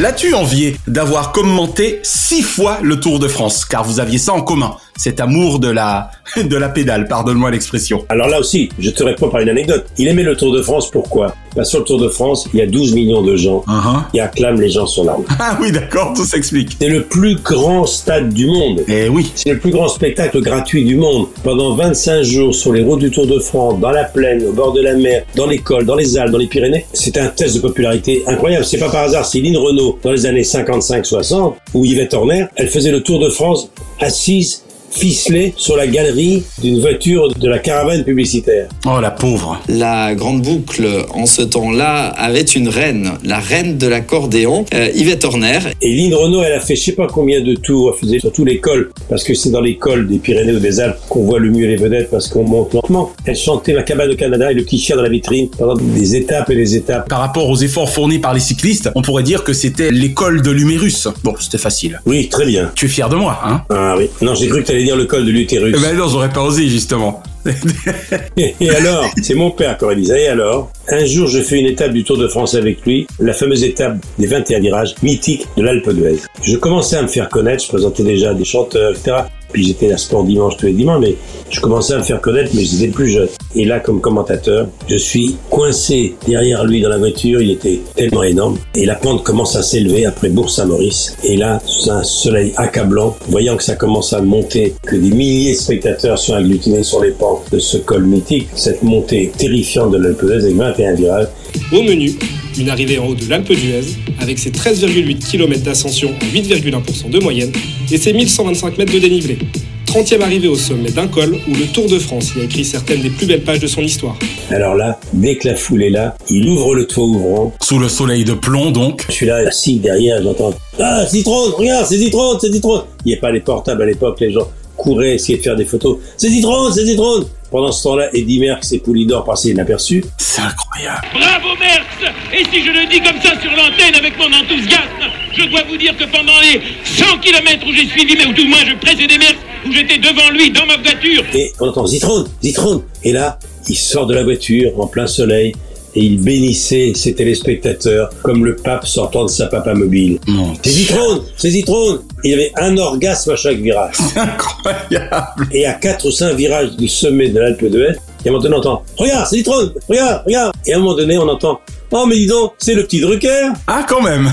[0.00, 3.64] L'as-tu envié d'avoir commenté six fois le Tour de France?
[3.64, 8.04] Car vous aviez ça en commun, cet amour de la de la pédale, pardonne-moi l'expression.
[8.10, 9.86] Alors là aussi, je te réponds par une anecdote.
[9.96, 11.34] Il aimait le Tour de France, pourquoi?
[11.56, 14.10] Parce que sur le Tour de France, il y a 12 millions de gens Uh-huh.
[14.12, 15.24] qui acclament les gens sur l'arme.
[15.40, 16.76] Ah oui, d'accord, tout s'explique.
[16.80, 18.82] C'est le plus grand stade du monde.
[18.88, 19.30] Eh oui.
[19.34, 21.28] C'est le plus grand spectacle gratuit du monde.
[21.42, 24.72] Pendant 25 jours sur les routes du Tour de France, dans la plaine, au bord
[24.72, 27.60] de la mer, dans l'école, dans les Alpes, dans les Pyrénées, c'était un test de
[27.60, 28.64] popularité incroyable.
[28.64, 32.68] C'est pas par hasard si Lynn Renault, dans les années 55-60, ou Yvette Horner, elle
[32.68, 38.04] faisait le Tour de France assise, ficelée sur la galerie d'une voiture de la caravane
[38.04, 38.68] publicitaire.
[38.86, 39.60] Oh la pauvre.
[39.68, 45.24] La grande boucle en ce temps-là avait une reine, la reine de l'accordéon, euh, Yvette
[45.24, 45.58] Horner.
[45.82, 48.44] Et Lynn Renault, elle a fait je sais pas combien de tours, elle faisait surtout
[48.44, 51.38] les cols, parce que c'est dans les cols des Pyrénées ou des Alpes qu'on voit
[51.38, 53.12] le mieux les vedettes, parce qu'on monte lentement.
[53.24, 56.16] Elle chantait la cabane au Canada et le petit chien dans la vitrine pendant des
[56.16, 57.08] étapes et des étapes.
[57.08, 60.50] Par rapport aux efforts fournis par les cyclistes, on pourrait dire que c'était l'école de
[60.50, 61.08] l'humérus.
[61.24, 62.00] Bon, c'était facile.
[62.06, 62.70] Oui, très bien.
[62.74, 63.62] Tu es fier de moi, hein?
[63.70, 64.08] Ah oui.
[64.22, 65.74] Non, j'ai cru que dire le col de l'utérus.
[65.76, 67.22] Eh ben non, j'aurais pas osé justement.
[68.36, 70.18] Et alors, c'est mon père qui aurait dit ça.
[70.18, 73.32] Et alors, un jour, je fais une étape du Tour de France avec lui, la
[73.32, 76.18] fameuse étape des 21 virages mythiques de l'Alpe d'Huez.
[76.42, 79.16] Je commençais à me faire connaître, je présentais déjà des chanteurs, etc.
[79.52, 81.16] Puis j'étais à Sport Dimanche tous les dimanches, mais
[81.50, 83.28] je commençais à me faire connaître, mais j'étais plus jeune.
[83.54, 88.22] Et là, comme commentateur, je suis coincé derrière lui dans la voiture, il était tellement
[88.22, 88.58] énorme.
[88.74, 91.16] Et la pente commence à s'élever après Bourg-Saint-Maurice.
[91.24, 95.52] Et là, sous un soleil accablant, voyant que ça commence à monter, que des milliers
[95.52, 99.98] de spectateurs sont agglutinés sur les pentes de ce col mythique, cette montée terrifiante de
[99.98, 101.28] l'Alpe d'Huez avec 21 virages,
[101.72, 102.12] Au menu,
[102.58, 103.84] une arrivée en haut de l'Alpe d'Huez,
[104.20, 107.52] avec ses 13,8 km d'ascension à 8,1% de moyenne
[107.90, 109.38] et ses 1125 mètres de dénivelé.
[109.86, 113.00] 30e arrivée au sommet d'un col où le Tour de France y a écrit certaines
[113.00, 114.18] des plus belles pages de son histoire.
[114.50, 117.54] Alors là, dès que la foule est là, il ouvre le toit ouvrant.
[117.62, 119.06] Sous le soleil de plomb, donc.
[119.08, 122.82] Je suis là, assis derrière, j'entends Ah, Citrone, regarde, c'est Citrone, c'est Citrone.
[123.06, 125.64] Il n'y a pas les portables à l'époque, les gens couraient essayer de faire des
[125.64, 125.96] photos.
[126.18, 127.24] C'est Citrone, c'est Citrone.
[127.50, 130.04] Pendant ce temps-là, Eddie Merckx et Poulidor passaient inaperçus.
[130.18, 131.06] C'est incroyable.
[131.14, 135.44] Bravo Merckx Et si je le dis comme ça sur l'antenne avec mon enthousiasme, je
[135.44, 138.64] dois vous dire que pendant les 100 km où j'ai suivi, mais où tout moins
[138.66, 141.24] je précédais Merckx, où j'étais devant lui dans ma voiture.
[141.34, 142.82] Et on entend Zitron, Zitron.
[143.02, 145.54] Et là, il sort de la voiture en plein soleil
[145.94, 150.18] et il bénissait ses téléspectateurs comme le pape sortant de sa papa mobile.
[150.62, 152.00] C'est Zitron, c'est Zitron.
[152.24, 153.96] Il y avait un orgasme à chaque virage.
[154.16, 155.46] Incroyable.
[155.52, 158.42] Et à quatre ou cinq virages du sommet de l'Alpe d'Huez, et à un moment
[158.42, 160.52] donné, on entend Regarde, c'est Zitron, regarde, regarde.
[160.66, 163.50] Et à un moment donné, on entend Oh, mais dis donc, c'est le petit Drucker.
[163.66, 164.30] Ah, quand même.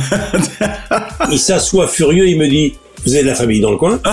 [1.31, 2.73] il s'assoit furieux, il me dit
[3.05, 3.99] Vous avez de la famille dans le coin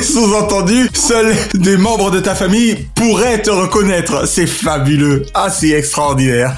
[0.00, 4.28] Sous-entendu, seuls des membres de ta famille pourraient te reconnaître.
[4.28, 5.24] C'est fabuleux.
[5.34, 6.54] Ah, c'est extraordinaire.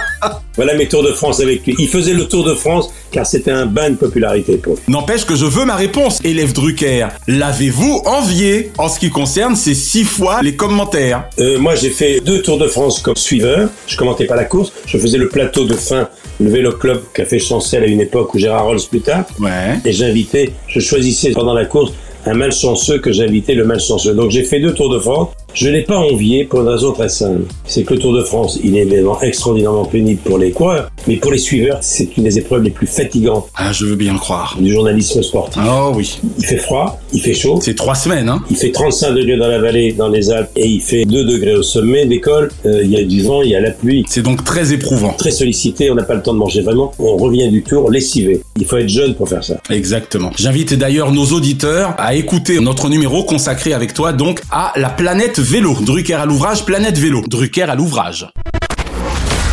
[0.56, 1.74] voilà mes tours de France avec lui.
[1.78, 4.82] Il faisait le tour de France car c'était un bain de popularité pour lui.
[4.88, 7.06] N'empêche que je veux ma réponse, élève Drucker.
[7.28, 11.24] L'avez-vous envié en ce qui concerne ces six fois les commentaires?
[11.38, 13.68] Euh, Moi, j'ai fait deux tours de France comme suiveur.
[13.86, 14.72] Je commentais pas la course.
[14.86, 16.08] Je faisais le plateau de fin,
[16.40, 19.24] le vélo club Café Chancel à une époque où Gérard Rolls plus tard.
[19.40, 19.78] Ouais.
[19.84, 21.92] Et j'invitais, je choisissais pendant la course
[22.26, 24.14] un malchanceux que j'invitais le malchanceux.
[24.14, 25.28] Donc j'ai fait deux Tours de France.
[25.54, 27.42] Je n'ai pas envié pour une raison très simple.
[27.64, 31.16] C'est que le Tour de France, il est évidemment extraordinairement pénible pour les coureurs, mais
[31.16, 33.46] pour les suiveurs, c'est une des épreuves les plus fatigantes.
[33.54, 34.56] Ah, je veux bien le croire.
[34.58, 35.62] Du journalisme sportif.
[35.64, 36.18] Oh oui.
[36.38, 37.60] Il fait froid, il fait chaud.
[37.62, 38.42] C'est trois semaines, hein.
[38.50, 41.54] Il fait 35 degrés dans la vallée, dans les Alpes, et il fait 2 degrés
[41.54, 42.50] au sommet des cols.
[42.66, 44.04] Euh, il y a du vent, il y a la pluie.
[44.08, 45.12] C'est donc très éprouvant.
[45.12, 46.92] Très sollicité, on n'a pas le temps de manger vraiment.
[46.98, 48.42] On revient du tour lessivé.
[48.58, 49.60] Il faut être jeune pour faire ça.
[49.70, 50.32] Exactement.
[50.36, 55.43] J'invite d'ailleurs nos auditeurs à écouter notre numéro consacré avec toi donc à la planète
[55.44, 55.76] vélo.
[55.80, 57.22] Drucker à l'ouvrage, planète vélo.
[57.28, 58.26] Drucker à l'ouvrage.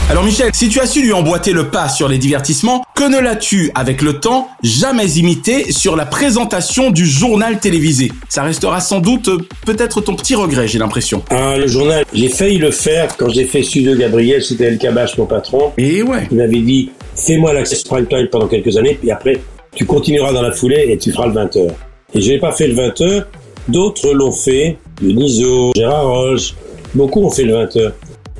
[0.09, 3.19] Alors Michel, si tu as su lui emboîter le pas sur les divertissements, que ne
[3.19, 8.11] l'as-tu, avec le temps, jamais imité sur la présentation du journal télévisé?
[8.27, 11.23] Ça restera sans doute euh, peut-être ton petit regret, j'ai l'impression.
[11.29, 15.17] Ah, le journal, j'ai failli le faire quand j'ai fait Studio Gabriel, c'était El Kabash,
[15.17, 15.71] mon patron.
[15.77, 16.27] Et ouais.
[16.29, 19.39] Il m'avait dit, fais-moi l'access prime time pendant quelques années, puis après,
[19.75, 21.69] tu continueras dans la foulée et tu feras le 20h.
[22.15, 23.23] Et je n'ai pas fait le 20h,
[23.69, 26.53] d'autres l'ont fait, le Niso, Gérard Roche,
[26.93, 27.91] beaucoup ont fait le 20h.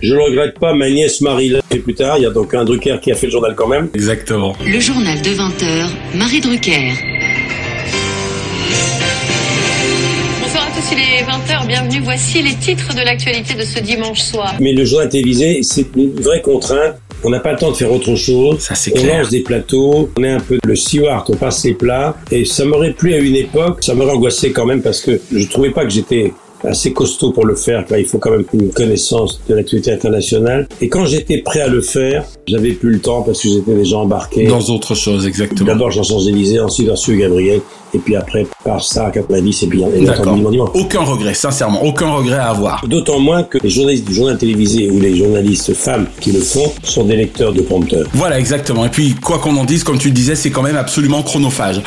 [0.02, 2.30] Je ne le regrette pas, ma nièce Marie l'a fait plus tard, il y a
[2.30, 3.90] donc un Drucker qui a fait le journal quand même.
[3.94, 4.54] Exactement.
[4.66, 6.94] Le journal de 20h, Marie Drucker.
[10.42, 14.22] Bonsoir à tous, il est 20h, bienvenue, voici les titres de l'actualité de ce dimanche
[14.22, 14.56] soir.
[14.60, 16.96] Mais le journal télévisé, c'est une vraie contrainte.
[17.24, 18.60] On n'a pas le temps de faire autre chose.
[18.60, 19.20] Ça, c'est on clair.
[19.20, 22.18] lance des plateaux, on est un peu le steward, on passe les plats.
[22.32, 25.48] Et ça m'aurait plu à une époque, ça m'aurait angoissé quand même parce que je
[25.48, 29.42] trouvais pas que j'étais assez costaud pour le faire, il faut quand même une connaissance
[29.48, 30.68] de l'actualité internationale.
[30.82, 33.98] Et quand j'étais prêt à le faire, j'avais plus le temps parce que j'étais déjà
[33.98, 34.48] embarqué.
[34.48, 35.68] Dans autre chose, exactement.
[35.68, 37.62] D'abord Jean Champs-Élysées, ensuite Ursule Gabriel,
[37.94, 40.38] et puis après par ça 90 et puis D'accord.
[40.76, 42.88] Aucun regret, sincèrement, aucun regret à avoir.
[42.88, 46.72] D'autant moins que les journalistes du journal télévisé ou les journalistes femmes qui le font
[46.84, 48.08] sont des lecteurs de prompteurs.
[48.14, 48.86] Voilà, exactement.
[48.86, 51.82] Et puis, quoi qu'on en dise, comme tu le disais, c'est quand même absolument chronophage.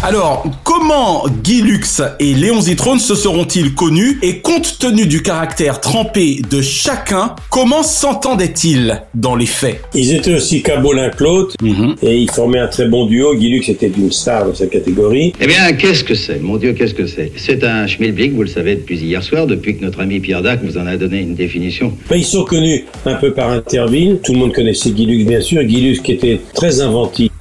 [0.00, 5.80] Alors, comment Guy Lux et Léon Zitrone se seront-ils connus et compte tenu du caractère
[5.80, 9.80] trempé de chacun, comment s'entendaient-ils dans les faits?
[9.94, 10.70] Ils étaient aussi que
[11.18, 11.56] l'autre
[12.00, 13.34] et ils formaient un très bon duo.
[13.34, 15.32] Guy Lux était une star dans sa catégorie.
[15.40, 16.38] Eh bien, qu'est-ce que c'est?
[16.38, 17.32] Mon Dieu, qu'est-ce que c'est?
[17.36, 20.60] C'est un schmilblick, vous le savez depuis hier soir, depuis que notre ami Pierre Dac
[20.62, 21.92] vous en a donné une définition.
[22.08, 24.20] Ben, ils sont connus un peu par interville.
[24.22, 25.64] Tout le monde connaissait Guy Lux, bien sûr.
[25.64, 27.32] Guy Lux qui était très inventif.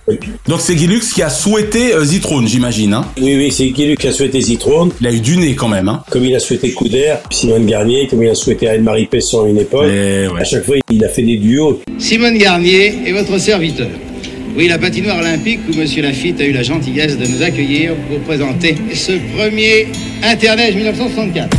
[0.47, 2.93] Donc c'est Guy Lux qui a souhaité euh, Zitrone, j'imagine.
[2.93, 4.91] Hein Oui, oui, c'est Guy Lux qui a souhaité Zitrone.
[5.01, 5.89] Il a eu du nez quand même.
[5.89, 9.49] Hein Comme il a souhaité Couder, Simone Garnier, comme il a souhaité Anne-Marie Pesson à
[9.49, 9.87] une époque.
[9.87, 10.39] Eh ouais.
[10.39, 11.81] À chaque fois, il a fait des duos.
[11.97, 13.89] Simone Garnier est votre serviteur.
[14.57, 18.19] Oui, la patinoire olympique où Monsieur Lafitte a eu la gentillesse de nous accueillir pour
[18.21, 19.87] présenter ce premier
[20.23, 21.57] Internet 1964.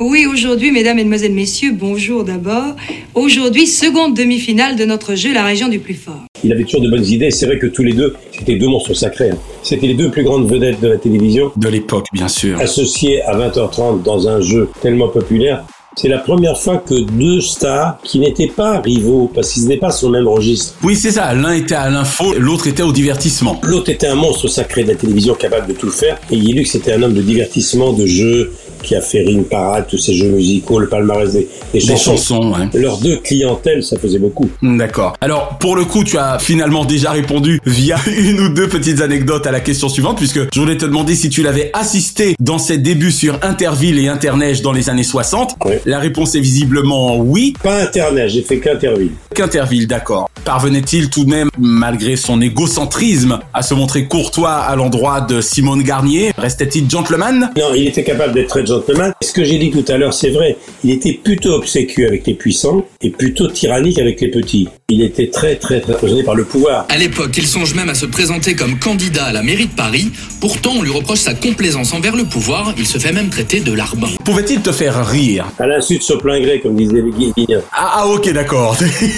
[0.00, 2.76] Oui, aujourd'hui, mesdames, mesdemoiselles, messieurs, bonjour d'abord.
[3.14, 6.26] Aujourd'hui, seconde demi-finale de notre jeu, la région du plus fort.
[6.44, 7.30] Il avait toujours de bonnes idées.
[7.30, 9.30] C'est vrai que tous les deux, c'était deux monstres sacrés.
[9.30, 9.38] hein.
[9.62, 11.50] C'était les deux plus grandes vedettes de la télévision.
[11.56, 12.60] De l'époque, bien sûr.
[12.60, 15.64] Associés à 20h30 dans un jeu tellement populaire.
[15.98, 19.90] C'est la première fois que deux stars qui n'étaient pas rivaux, parce qu'ils n'étaient pas
[19.90, 20.74] sur le même registre.
[20.84, 21.32] Oui, c'est ça.
[21.32, 23.58] L'un était à l'info, l'autre était au divertissement.
[23.62, 26.18] L'autre était un monstre sacré de la télévision capable de tout faire.
[26.30, 28.52] Et Guy Lux était un homme de divertissement, de jeu,
[28.86, 32.12] qui a fait Ring Parade, tous ces jeux musicaux, le palmarès des, des Des chansons.
[32.16, 32.80] chansons, ouais.
[32.80, 34.48] Leurs deux clientèles, ça faisait beaucoup.
[34.62, 35.14] D'accord.
[35.20, 39.46] Alors, pour le coup, tu as finalement déjà répondu via une ou deux petites anecdotes
[39.46, 42.78] à la question suivante, puisque je voulais te demander si tu l'avais assisté dans ses
[42.78, 45.56] débuts sur Interville et Interneige dans les années 60.
[45.84, 47.54] La réponse est visiblement oui.
[47.62, 49.10] Pas Internet, j'ai fait qu'Interville.
[49.34, 50.30] Qu'Interville, d'accord.
[50.44, 55.82] Parvenait-il tout de même, malgré son égocentrisme, à se montrer courtois à l'endroit de Simone
[55.82, 56.32] Garnier?
[56.38, 57.50] Restait-il gentleman?
[57.56, 58.75] Non, il était capable d'être très gentleman.
[58.76, 59.12] Gentleman.
[59.22, 60.56] Ce que j'ai dit tout à l'heure, c'est vrai.
[60.84, 64.68] Il était plutôt obséquieux avec les puissants et plutôt tyrannique avec les petits.
[64.88, 66.86] Il était très, très, très impressionné par le pouvoir.
[66.88, 70.10] À l'époque, il songe même à se présenter comme candidat à la mairie de Paris.
[70.40, 72.74] Pourtant, on lui reproche sa complaisance envers le pouvoir.
[72.78, 74.08] Il se fait même traiter de larbin.
[74.24, 75.46] Pouvait-il te faire rire?
[75.58, 77.62] À l'insu de son plein gré, comme disaient les guillemets.
[77.72, 78.76] Ah, ah, ok, d'accord.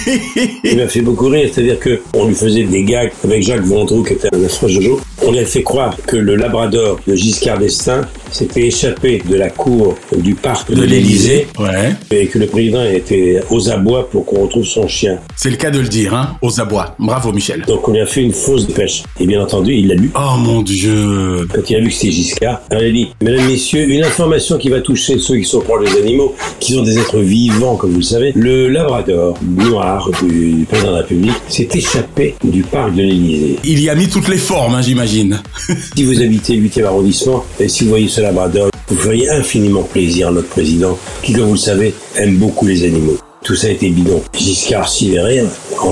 [0.63, 4.03] Il m'a fait beaucoup rire, c'est-à-dire que on lui faisait des gags avec Jacques Vendroux,
[4.03, 4.99] qui était un affreux Jojo.
[5.29, 8.01] On lui a fait croire que le Labrador de Giscard d'Estaing
[8.31, 11.93] s'était échappé de la cour du parc de, l'Élysée Ouais.
[12.09, 15.19] et que le président était aux abois pour qu'on retrouve son chien.
[15.35, 16.95] C'est le cas de le dire, hein, aux abois.
[16.97, 17.61] Bravo, Michel.
[17.67, 19.03] Donc on lui a fait une fausse dépêche.
[19.19, 20.09] Et bien entendu, il l'a lu.
[20.15, 21.47] Oh mon dieu.
[21.53, 24.69] Quand il a vu que c'était Giscard, il a dit, Mesdames, Messieurs, une information qui
[24.69, 27.97] va toucher ceux qui sont proches des animaux, qui sont des êtres vivants, comme vous
[27.97, 28.31] le savez.
[28.35, 33.59] Le Labrador noir du, du président de la République s'est échappé du parc de l'Élysée.
[33.63, 35.18] Il y a mis toutes les formes, hein, j'imagine.
[35.95, 39.83] Si vous habitez le 8e arrondissement et si vous voyez ce Labrador, vous feriez infiniment
[39.83, 43.17] plaisir à notre président, qui, comme vous le savez, aime beaucoup les animaux.
[43.43, 44.21] Tout ça était bidon.
[44.33, 45.45] Giscard verrait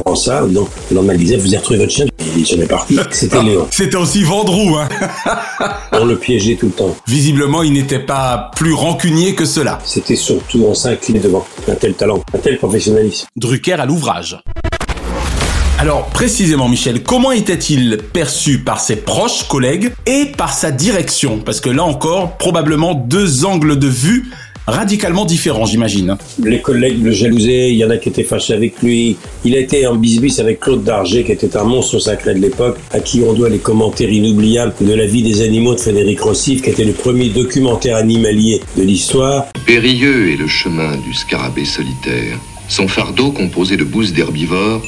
[0.06, 2.06] en ça, il disait, vous avez retrouvé votre chien
[2.36, 3.00] Il est jamais parti.
[3.12, 3.68] C'était Léon.
[3.72, 4.90] C'était aussi Vendroux, hein.
[5.94, 6.96] On le piégeait tout le temps.
[7.08, 9.80] Visiblement, il n'était pas plus rancunier que cela.
[9.86, 13.28] C'était surtout, on s'inclinait devant un tel talent, un tel professionnalisme.
[13.36, 14.38] Drucker à l'ouvrage.
[15.80, 21.40] Alors, précisément, Michel, comment était-il perçu par ses proches collègues et par sa direction?
[21.46, 24.26] Parce que là encore, probablement deux angles de vue
[24.66, 26.18] radicalement différents, j'imagine.
[26.44, 29.18] Les collègues le jalousaient, il y en a qui étaient fâchés avec lui.
[29.46, 32.80] Il a été en bisbis avec Claude Darger, qui était un monstre sacré de l'époque,
[32.92, 36.64] à qui on doit les commentaires inoubliables de la vie des animaux de Frédéric Rossif,
[36.64, 39.46] qui était le premier documentaire animalier de l'histoire.
[39.68, 42.40] Périlleux est le chemin du scarabée solitaire.
[42.68, 44.82] Son fardeau, composé de bousses d'herbivores,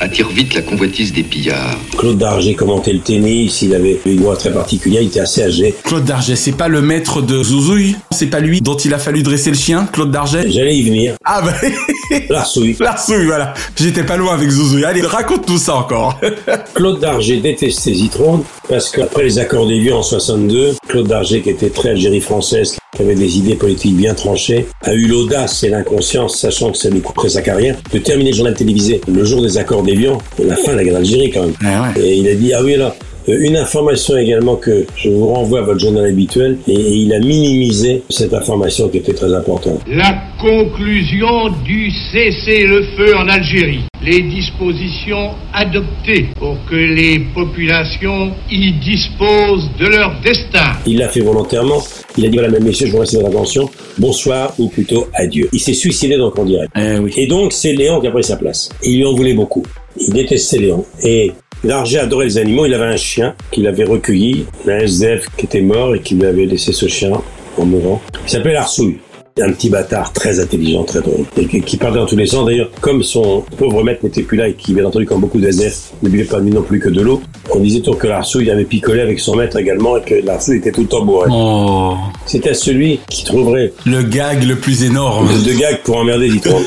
[0.00, 1.76] attire vite la convoitise des pillards.
[1.96, 5.74] Claude Darger commentait le tennis, il avait une voix très particulière, il était assez âgé.
[5.84, 9.22] Claude Darget, c'est pas le maître de Zouzouille C'est pas lui dont il a fallu
[9.22, 10.50] dresser le chien, Claude Darget?
[10.50, 11.14] J'allais y venir.
[11.24, 11.54] Ah bah...
[12.30, 12.76] L'arsouille.
[12.80, 13.54] L'arsouille, voilà.
[13.76, 14.84] J'étais pas loin avec Zouzouille.
[14.84, 16.18] Allez, raconte tout ça encore.
[16.74, 21.70] Claude Darger détestait Zitron parce qu'après les accords d'Évian en 62, Claude Darger, qui était
[21.70, 26.36] très Algérie française, qui avait des idées politiques bien tranchées, a eu l'audace et l'inconscience,
[26.36, 29.56] sachant que ça lui couperait sa carrière, de terminer le journal télévisé le jour des
[29.56, 31.54] accords d'Évian, la fin de la guerre d'Algérie quand même.
[31.96, 32.94] Et il a dit, ah oui là,
[33.28, 37.12] euh, une information également que je vous renvoie à votre journal habituel, et, et il
[37.12, 39.80] a minimisé cette information qui était très importante.
[39.86, 43.84] La conclusion du cessez-le-feu en Algérie.
[44.02, 50.72] Les dispositions adoptées pour que les populations y disposent de leur destin.
[50.86, 51.82] Il l'a fait volontairement.
[52.18, 53.70] Il a dit voilà, messieurs, je vous remercie de votre attention.
[53.96, 55.48] Bonsoir ou plutôt adieu.
[55.52, 56.72] Il s'est suicidé donc en direct.
[57.16, 58.70] Et donc c'est Léon qui a pris sa place.
[58.82, 59.62] Il lui en voulait beaucoup.
[59.96, 60.84] Il détestait Léon.
[61.04, 61.30] Et
[61.62, 62.66] Larger adorait les animaux.
[62.66, 66.26] Il avait un chien qu'il avait recueilli, un SDF qui était mort et qui lui
[66.26, 67.12] avait laissé ce chien
[67.56, 68.02] en mourant.
[68.24, 68.98] Il s'appelait Larsouille.
[69.40, 72.46] Un petit bâtard très intelligent, très drôle, et qui, parlait dans tous les sens.
[72.46, 75.46] D'ailleurs, comme son pauvre maître n'était plus là et qui, bien entendu, comme beaucoup de
[75.46, 77.20] SDF, ne buvait pas non plus que de l'eau,
[77.50, 80.72] on disait toujours que Larsouille avait picolé avec son maître également et que Larsouille était
[80.72, 81.28] tout le temps bourré.
[81.32, 81.94] Oh.
[82.26, 85.28] C'était celui qui trouverait Le gag le plus énorme.
[85.44, 86.60] de gag pour emmerder Zitron.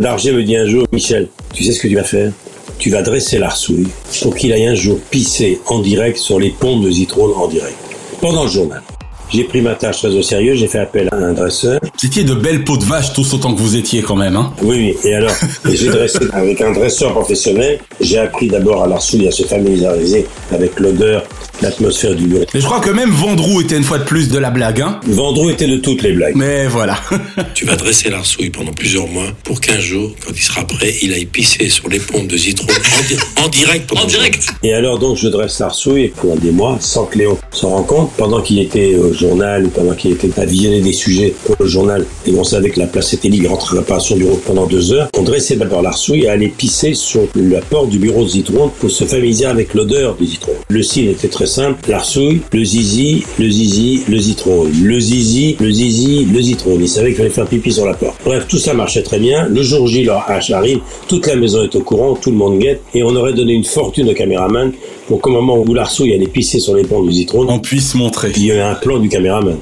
[0.00, 2.32] Darger me dit un jour, Michel, tu sais ce que tu vas faire?
[2.78, 3.88] Tu vas dresser Larsouille
[4.22, 7.76] pour qu'il aille un jour pisser en direct sur les pompes de Zitron en direct.
[8.20, 8.82] Pendant le journal.
[9.30, 11.80] J'ai pris ma tâche très au sérieux, j'ai fait appel à un dresseur.
[11.82, 14.52] Vous étiez de belles peaux de vache tous autant que vous étiez quand même, hein
[14.62, 15.08] Oui, oui.
[15.10, 15.32] Et alors,
[15.66, 17.78] j'ai dressé avec un dresseur professionnel.
[18.00, 21.24] J'ai appris d'abord à Larsouille à se familiariser avec l'odeur,
[21.62, 22.44] l'atmosphère du bureau.
[22.54, 25.00] Mais je crois que même Vendroux était une fois de plus de la blague, hein
[25.06, 26.34] Vendroux était de toutes les blagues.
[26.36, 26.98] Mais voilà.
[27.54, 31.12] Tu vas dresser l'arsouille pendant plusieurs mois pour qu'un jour, quand il sera prêt, il
[31.12, 33.92] aille pisser sur les pompes de Zitron en, di- en direct.
[33.96, 37.70] En direct Et alors donc je dresse Larsouille pendant des mois sans que Léon s'en
[37.70, 38.12] rende compte.
[38.16, 41.66] Pendant qu'il était au journal ou pendant qu'il était à visionner des sujets pour le
[41.66, 44.40] journal et on savait que la place était libre, il rentrerait pas à son bureau
[44.46, 48.22] pendant deux heures, on dressait d'abord Larsouille et allait pisser sur la porte du bureau
[48.24, 50.52] de Zitron pour se familiariser avec l'odeur du Zitron.
[50.68, 54.66] Le signe était très simple, Larsouille, le zizi, le zizi, le Zitron.
[54.80, 56.78] Le zizi, le zizi, le Zitron.
[56.80, 58.20] Il savait qu'il fallait faire pipi sur la porte.
[58.24, 59.48] Bref, tout ça marchait très bien.
[59.48, 60.78] Le jour J, leur H arrive,
[61.08, 63.64] toute la maison est au courant, tout le monde guette et on aurait donné une
[63.64, 64.72] fortune au caméraman
[65.08, 68.30] pour qu'au moment où Larsouille allait pisser sur les ponts du Zitron, on puisse montrer.
[68.36, 69.56] Il y avait un plan du caméraman.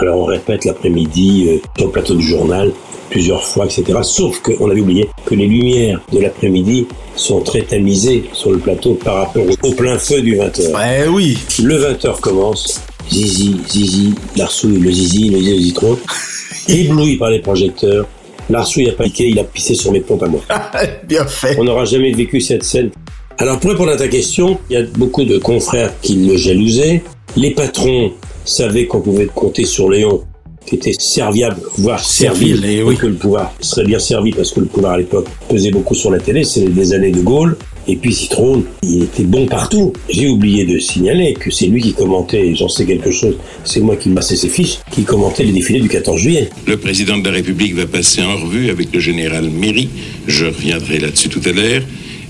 [0.00, 2.72] Alors on répète l'après-midi euh, sur le plateau du journal
[3.10, 3.98] plusieurs fois, etc.
[4.02, 8.94] Sauf qu'on avait oublié que les lumières de l'après-midi sont très tamisées sur le plateau
[8.94, 10.74] par rapport au, plein feu du 20h.
[10.74, 11.38] Ouais, oui.
[11.62, 12.80] Le 20h commence.
[13.10, 15.98] Zizi, zizi, Larsouille, le zizi, le zizi, le Zitron.
[16.68, 18.06] Ébloui par les projecteurs.
[18.50, 20.40] Larsouille a pas piqué, il a pissé sur mes pompes à moi.
[21.04, 21.56] Bien fait.
[21.58, 22.90] On n'aura jamais vécu cette scène.
[23.38, 27.02] Alors pour répondre à ta question, il y a beaucoup de confrères qui le jalousaient.
[27.36, 28.12] Les patrons
[28.44, 30.24] savaient qu'on pouvait compter sur Léon
[30.66, 32.96] qui était serviable, voire Servile, servile, oui.
[32.96, 36.10] que le pouvoir serait bien servi parce que le pouvoir à l'époque pesait beaucoup sur
[36.10, 37.56] la télé, c'est les années de Gaulle.
[37.86, 39.92] Et puis Citron, il était bon partout.
[40.08, 43.80] J'ai oublié de signaler que c'est lui qui commentait, et j'en sais quelque chose, c'est
[43.80, 46.48] moi qui me passais ses fiches, qui commentait les défilés du 14 juillet.
[46.66, 49.90] Le président de la République va passer en revue avec le général Méry.
[50.26, 51.82] Je reviendrai là-dessus tout à l'heure.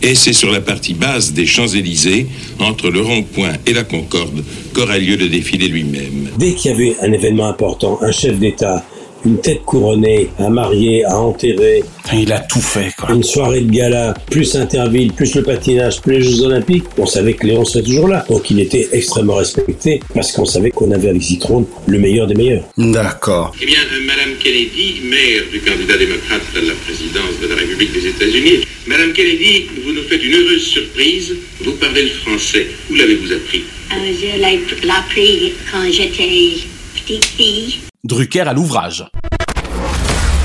[0.07, 2.27] Et c'est sur la partie basse des Champs-Élysées,
[2.59, 4.45] entre le rond-point et la Concorde,
[4.75, 6.29] qu'aura lieu le défilé lui-même.
[6.37, 8.85] Dès qu'il y avait un événement important, un chef d'État,
[9.25, 11.83] une tête couronnée, à marier, à enterrer.
[12.12, 13.12] Il a tout fait, quoi.
[13.14, 16.85] Une soirée de gala, plus Interville, plus le patinage, plus les Jeux Olympiques.
[16.99, 18.25] On savait que Léon serait toujours là.
[18.29, 22.35] Donc il était extrêmement respecté parce qu'on savait qu'on avait avec Citrone le meilleur des
[22.35, 22.64] meilleurs.
[22.77, 23.55] D'accord.
[23.61, 27.93] Eh bien, euh, Madame Kennedy, maire du candidat démocrate à la présidence de la République
[27.93, 31.35] des États-Unis, Madame Kennedy, vous nous faites une heureuse surprise.
[31.64, 32.66] Vous parlez le français.
[32.91, 33.64] Où l'avez-vous appris?
[33.93, 36.64] Euh, je l'ai l'ai appris quand j'étais
[36.95, 37.84] petite fille.
[38.05, 39.07] Drucker à l'ouvrage.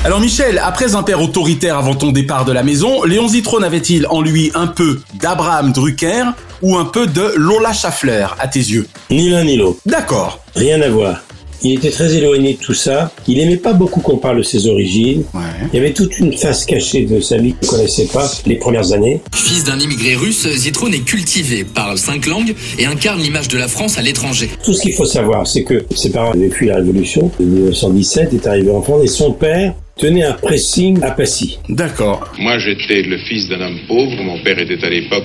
[0.02, 4.06] Alors Michel, après un père autoritaire avant ton départ de la maison, Léon Zitrone avait-il
[4.06, 6.24] en lui un peu d'Abraham Drucker
[6.62, 8.88] ou un peu de Lola Schaffler à tes yeux?
[9.10, 9.80] Ni l'un ni l'autre.
[9.84, 10.42] D'accord.
[10.56, 11.20] Rien à voir.
[11.62, 13.12] Il était très éloigné de tout ça.
[13.28, 15.24] Il aimait pas beaucoup qu'on parle de ses origines.
[15.72, 18.92] Il y avait toute une face cachée de sa vie qu'on connaissait pas les premières
[18.92, 19.20] années.
[19.34, 23.68] Fils d'un immigré russe, Zitrone est cultivé, parle cinq langues et incarne l'image de la
[23.68, 24.48] France à l'étranger.
[24.64, 28.34] Tout ce qu'il faut savoir, c'est que ses parents avaient fui la Révolution de 1917,
[28.34, 31.58] est arrivé en France et son père tenait un pressing à Passy.
[31.68, 32.32] D'accord.
[32.38, 34.22] Moi, j'étais le fils d'un homme pauvre.
[34.22, 35.24] Mon père était à l'époque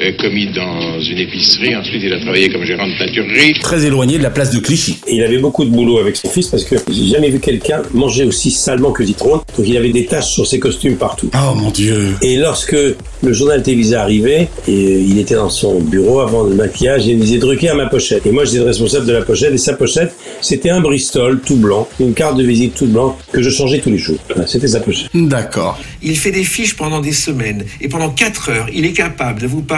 [0.00, 1.74] euh, commis dans une épicerie.
[1.76, 3.54] Ensuite, il a travaillé comme gérant de peinturerie.
[3.60, 4.98] Très éloigné de la place de Clichy.
[5.06, 7.82] Et il avait beaucoup de boulot avec son fils parce que j'ai jamais vu quelqu'un
[7.92, 9.40] manger aussi salement que Zitrone.
[9.56, 11.30] Donc il avait des taches sur ses costumes partout.
[11.34, 12.14] Oh mon dieu.
[12.22, 12.76] Et lorsque
[13.22, 17.12] le journal télévisé arrivait, et euh, il était dans son bureau avant le maquillage, et
[17.12, 18.26] il me disait Drucker à ma pochette.
[18.26, 21.56] Et moi j'étais le responsable de la pochette, et sa pochette, c'était un Bristol tout
[21.56, 24.18] blanc, une carte de visite toute blanc que je changeais tous les jours.
[24.46, 25.08] C'était sa pochette.
[25.14, 25.78] D'accord.
[26.02, 29.46] Il fait des fiches pendant des semaines et pendant 4 heures, il est capable de
[29.46, 29.75] vous parler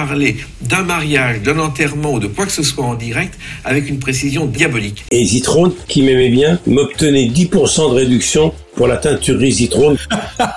[0.61, 4.47] d'un mariage, d'un enterrement ou de quoi que ce soit en direct avec une précision
[4.47, 5.05] diabolique.
[5.11, 9.97] Et Zitrone, qui m'aimait bien, m'obtenait 10% de réduction pour la teinturerie Zitrone.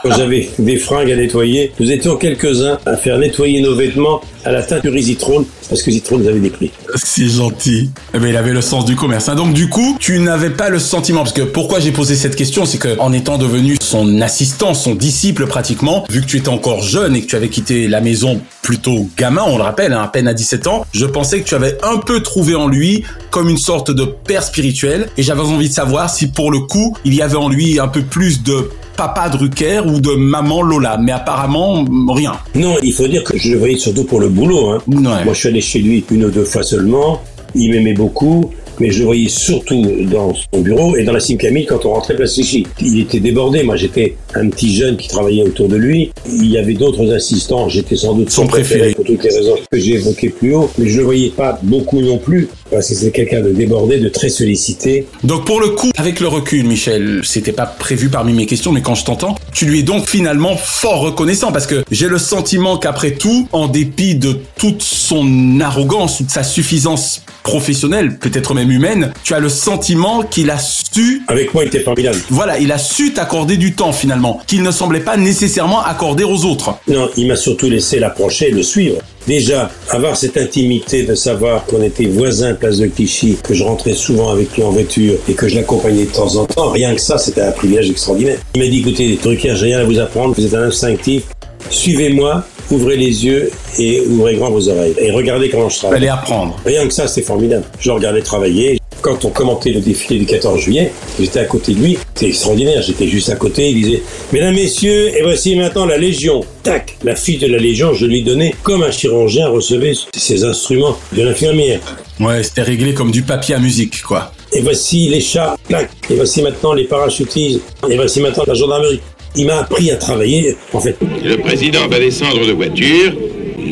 [0.06, 4.62] J'avais des fringues à nettoyer, nous étions quelques-uns à faire nettoyer nos vêtements à la
[4.62, 6.70] teinturerie Zitrone parce que Zitrone avait des prix.
[6.96, 7.90] C'est gentil.
[8.14, 9.30] Eh ben, il avait le sens du commerce.
[9.30, 9.36] hein.
[9.36, 12.66] Donc du coup, tu n'avais pas le sentiment, parce que pourquoi j'ai posé cette question,
[12.66, 16.82] c'est que en étant devenu son assistant, son disciple pratiquement, vu que tu étais encore
[16.84, 20.08] jeune et que tu avais quitté la maison plutôt gamin, on le rappelle, hein, à
[20.08, 23.48] peine à 17 ans, je pensais que tu avais un peu trouvé en lui comme
[23.50, 27.16] une sorte de père spirituel, et j'avais envie de savoir si pour le coup, il
[27.16, 31.14] y avait en lui un peu plus de papa Drucker ou de maman Lola, mais
[31.14, 32.34] apparemment rien.
[32.54, 34.70] Non, il faut dire que je le voyais surtout pour le boulot.
[34.70, 34.78] Hein.
[34.86, 37.22] Moi, je suis allé chez lui une ou deux fois seulement.
[37.56, 38.52] Il m'aimait beaucoup.
[38.80, 41.94] Mais je le voyais surtout dans son bureau et dans la Cime Camille quand on
[41.94, 42.66] rentrait place Clichy.
[42.82, 43.62] Il était débordé.
[43.62, 46.12] Moi, j'étais un petit jeune qui travaillait autour de lui.
[46.26, 47.70] Il y avait d'autres assistants.
[47.70, 50.70] J'étais sans doute son préféré pour toutes les raisons que j'ai évoquées plus haut.
[50.80, 54.10] Mais je le voyais pas beaucoup non plus parce que c'est quelqu'un de débordé, de
[54.10, 55.06] très sollicité.
[55.24, 58.82] Donc pour le coup, avec le recul, Michel, c'était pas prévu parmi mes questions, mais
[58.82, 62.78] quand je t'entends, tu lui es donc finalement fort reconnaissant parce que j'ai le sentiment
[62.78, 68.72] qu'après tout, en dépit de toute son arrogance ou de sa suffisance professionnelle, peut-être même
[68.72, 71.24] humaine, tu as le sentiment qu'il a su...
[71.28, 72.18] Avec moi, il était formidable.
[72.30, 76.46] Voilà, il a su t'accorder du temps finalement, qu'il ne semblait pas nécessairement accorder aux
[76.46, 76.76] autres.
[76.88, 78.98] Non, il m'a surtout laissé l'approcher et le suivre.
[79.28, 83.96] Déjà, avoir cette intimité de savoir qu'on était voisins place de Clichy, que je rentrais
[83.96, 87.02] souvent avec lui en voiture et que je l'accompagnais de temps en temps, rien que
[87.02, 88.38] ça, c'était un privilège extraordinaire.
[88.56, 91.24] Il m'a dit, écoutez, Drucker, j'ai rien à vous apprendre, vous êtes un instinctif,
[91.70, 93.50] suivez-moi, ouvrez les yeux
[93.80, 94.94] et ouvrez grand vos oreilles.
[95.00, 95.98] Et regardez comment je travaille.
[95.98, 96.56] Allez apprendre.
[96.66, 97.66] Rien que ça, c'était formidable.
[97.80, 98.81] Je le regardais travailler.
[99.02, 101.98] Quand on commentait le défilé du 14 juillet, j'étais à côté de lui.
[102.14, 102.82] C'était extraordinaire.
[102.84, 103.70] J'étais juste à côté.
[103.70, 106.42] Il disait Mesdames, Messieurs, et voici maintenant la Légion.
[106.62, 110.98] Tac La fiche de la Légion, je lui donnais comme un chirurgien recevait ses instruments
[111.14, 111.80] de l'infirmière.
[112.20, 114.32] Ouais, c'était réglé comme du papier à musique, quoi.
[114.54, 115.58] Et voici les chats.
[115.68, 117.62] Tac Et voici maintenant les parachutistes.
[117.90, 119.02] Et voici maintenant la gendarmerie.
[119.36, 120.98] Il m'a appris à travailler, en fait.
[121.24, 123.14] Le président va descendre de voiture.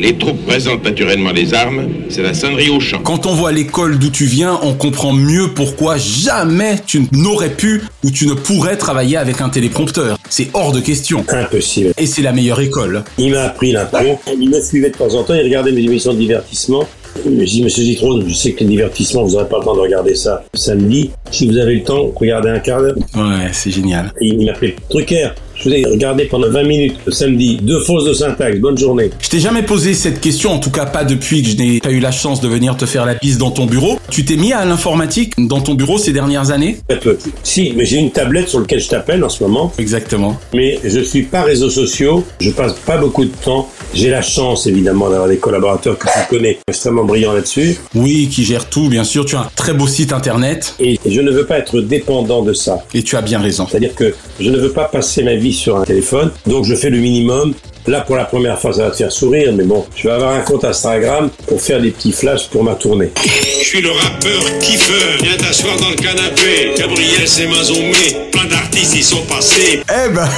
[0.00, 1.86] Les troupes présentent naturellement les armes.
[2.08, 3.00] C'est la sonnerie au champ.
[3.02, 7.82] Quand on voit l'école d'où tu viens, on comprend mieux pourquoi jamais tu n'aurais pu
[8.02, 10.16] ou tu ne pourrais travailler avec un téléprompteur.
[10.30, 11.22] C'est hors de question.
[11.28, 11.92] Impossible.
[11.98, 13.04] Et c'est la meilleure école.
[13.18, 14.18] Il m'a appris l'impro.
[14.32, 15.34] Il me suivait de temps en temps.
[15.34, 16.86] Il regardait mes émissions de divertissement.
[17.22, 19.74] Je me dis, Monsieur Zitrone, je sais que les divertissements, vous n'aurez pas le temps
[19.74, 21.10] de regarder ça samedi.
[21.30, 22.96] Si vous avez le temps, regardez un quart d'heure.
[23.14, 24.14] Ouais, c'est génial.
[24.18, 25.34] Et il m'appelait Drucker.
[25.60, 27.58] Je vous ai regardé pendant 20 minutes le samedi.
[27.60, 28.58] Deux fausses de syntaxe.
[28.58, 29.10] Bonne journée.
[29.20, 31.90] Je t'ai jamais posé cette question, en tout cas pas depuis que je n'ai pas
[31.90, 33.98] eu la chance de venir te faire la piste dans ton bureau.
[34.08, 36.78] Tu t'es mis à l'informatique dans ton bureau ces dernières années?
[36.88, 37.18] Très peu.
[37.42, 39.70] Si, mais j'ai une tablette sur laquelle je t'appelle en ce moment.
[39.76, 40.40] Exactement.
[40.54, 42.24] Mais je suis pas réseaux sociaux.
[42.40, 43.68] Je passe pas beaucoup de temps.
[43.92, 47.76] J'ai la chance, évidemment, d'avoir des collaborateurs que tu connais extrêmement brillants là-dessus.
[47.94, 49.26] Oui, qui gèrent tout, bien sûr.
[49.26, 50.74] Tu as un très beau site internet.
[50.80, 52.82] Et je ne veux pas être dépendant de ça.
[52.94, 53.66] Et tu as bien raison.
[53.68, 56.30] C'est-à-dire que je ne veux pas passer ma vie sur un téléphone.
[56.46, 57.54] Donc je fais le minimum.
[57.86, 60.34] Là, pour la première fois, ça va te faire sourire, mais bon, je vais avoir
[60.34, 63.10] un compte Instagram pour faire des petits flashs pour ma tournée.
[63.24, 66.72] Je suis le rappeur kiffeur, viens t'asseoir dans le canapé.
[66.76, 69.82] Gabriel s'est mazoumé, plein d'artistes y sont passés.
[69.88, 70.28] Eh ben,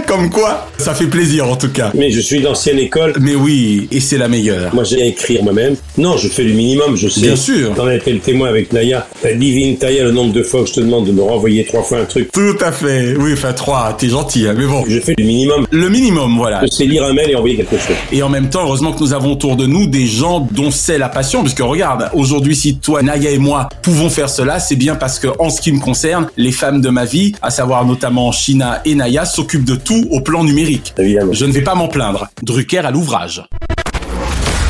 [0.06, 1.90] comme quoi, ça fait plaisir en tout cas.
[1.94, 3.14] Mais je suis d'ancienne école.
[3.20, 4.72] Mais oui, et c'est la meilleure.
[4.72, 5.74] Moi, j'ai à écrire moi-même.
[5.96, 7.20] Non, je fais le minimum, je sais.
[7.20, 7.72] Bien sûr.
[7.74, 9.06] T'en as été le témoin avec Naya.
[9.22, 11.84] T'as divine Taya le nombre de fois que je te demande de me renvoyer trois
[11.84, 12.32] fois un truc.
[12.32, 13.14] Tout à fait.
[13.16, 14.84] Oui, enfin trois, t'es gentil, hein, mais bon.
[14.88, 15.66] Je fais le minimum.
[15.70, 16.62] Le minimum, voilà.
[16.62, 17.96] Je sais lire un mail et envoyer quelque chose.
[18.10, 20.98] Et en même temps, heureusement que nous avons autour de nous des gens dont c'est
[20.98, 24.96] la passion, puisque regarde, aujourd'hui, si toi, Naya et moi pouvons faire cela, c'est bien
[24.96, 28.32] parce que, en ce qui me concerne, les femmes de ma vie, à savoir notamment
[28.32, 30.92] Shina et Naya, s'occupent de tout au plan numérique.
[30.98, 31.32] Évidemment.
[31.32, 32.26] Je ne vais pas m'en plaindre.
[32.42, 33.44] Drucker à l'ouvrage.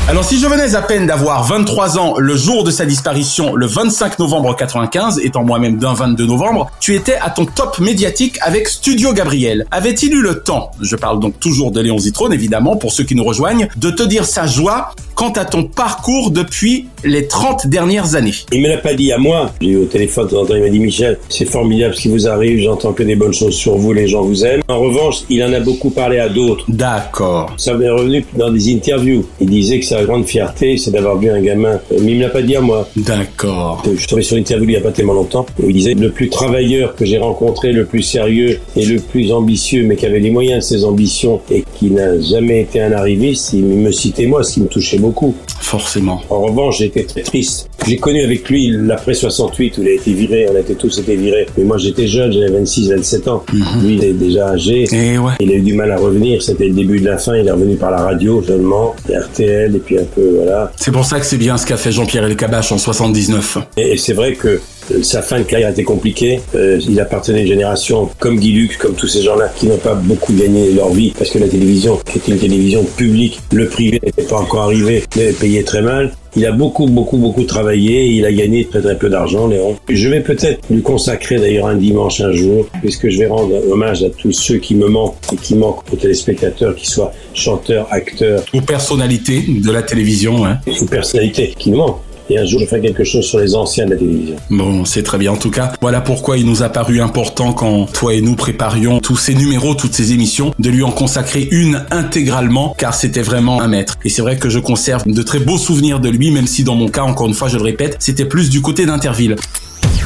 [0.07, 3.65] Alors si je venais à peine d'avoir 23 ans le jour de sa disparition, le
[3.65, 8.67] 25 novembre 95, étant moi-même d'un 22 novembre, tu étais à ton top médiatique avec
[8.67, 9.65] Studio Gabriel.
[9.71, 13.15] Avait-il eu le temps, je parle donc toujours de Léon Zitrone évidemment pour ceux qui
[13.15, 18.15] nous rejoignent, de te dire sa joie quant à ton parcours depuis les 30 dernières
[18.15, 19.51] années Il me l'a pas dit à moi.
[19.61, 22.27] J'ai eu au téléphone de temps il m'a dit Michel, c'est formidable ce qui vous
[22.27, 24.61] arrive, j'entends que des bonnes choses sur vous, les gens vous aiment.
[24.67, 26.65] En revanche, il en a beaucoup parlé à d'autres.
[26.67, 27.53] D'accord.
[27.57, 29.25] Ça m'est revenu dans des interviews.
[29.39, 31.79] Il disait que sa grande fierté, c'est d'avoir vu un gamin.
[31.91, 32.87] Mais il me l'a pas dit à moi.
[32.95, 33.83] D'accord.
[33.85, 35.93] Je suis tombé sur une interview il y a pas tellement longtemps où il disait
[35.93, 40.05] le plus travailleur que j'ai rencontré, le plus sérieux et le plus ambitieux, mais qui
[40.05, 43.91] avait les moyens de ses ambitions et qui n'a jamais été un arriviste, il me
[43.91, 45.35] citait moi, ce qui me touchait beaucoup.
[45.59, 46.21] Forcément.
[46.29, 47.69] En revanche, j'ai été très triste.
[47.87, 50.97] J'ai connu avec lui l'après 68 où il a été viré, on a été tous
[50.99, 51.45] été virés.
[51.57, 53.43] Mais moi j'étais jeune, j'avais 26, 27 ans.
[53.53, 54.85] Lui il était déjà âgé.
[54.91, 55.33] Et ouais.
[55.39, 57.51] Il a eu du mal à revenir, c'était le début de la fin, il est
[57.51, 60.71] revenu par la radio seulement, RTL et puis un peu voilà.
[60.77, 63.59] C'est pour ça que c'est bien ce qu'a fait Jean-Pierre Elkabach en 79.
[63.77, 64.59] Et, et c'est vrai que
[65.01, 66.39] sa fin de carrière a été compliquée.
[66.55, 69.77] Euh, il appartenait à une génération comme Guy Lux, comme tous ces gens-là, qui n'ont
[69.77, 73.67] pas beaucoup gagné leur vie parce que la télévision, qui était une télévision publique, le
[73.67, 76.11] privé n'était pas encore arrivé, mais payait très mal.
[76.37, 79.77] Il a beaucoup, beaucoup, beaucoup travaillé il a gagné très, très peu d'argent, Léon.
[79.89, 84.03] Je vais peut-être lui consacrer d'ailleurs un dimanche un jour, puisque je vais rendre hommage
[84.03, 88.43] à tous ceux qui me manquent et qui manquent aux téléspectateurs, qu'ils soient chanteurs, acteurs.
[88.53, 90.59] Ou personnalités de la télévision, hein.
[90.81, 92.01] Ou personnalités qui nous manquent.
[92.29, 94.35] Et un jour, je ferai quelque chose sur les anciens de la télévision.
[94.49, 95.73] Bon, c'est très bien en tout cas.
[95.81, 99.75] Voilà pourquoi il nous a paru important quand toi et nous préparions tous ces numéros,
[99.75, 103.97] toutes ces émissions, de lui en consacrer une intégralement, car c'était vraiment un maître.
[104.03, 106.75] Et c'est vrai que je conserve de très beaux souvenirs de lui, même si dans
[106.75, 109.35] mon cas, encore une fois, je le répète, c'était plus du côté d'Interville.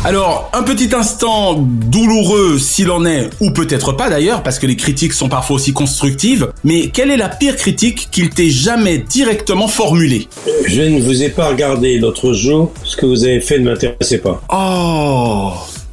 [0.06, 4.78] Alors, un petit instant douloureux s'il en est, ou peut-être pas d'ailleurs, parce que les
[4.78, 9.68] critiques sont parfois aussi constructives, mais quelle est la pire critique qu'il t'ait jamais directement
[9.68, 10.30] formulée?
[10.66, 14.20] Je ne vous ai pas regardé l'autre jour, ce que vous avez fait ne m'intéressait
[14.20, 14.42] pas.
[14.54, 15.52] Oh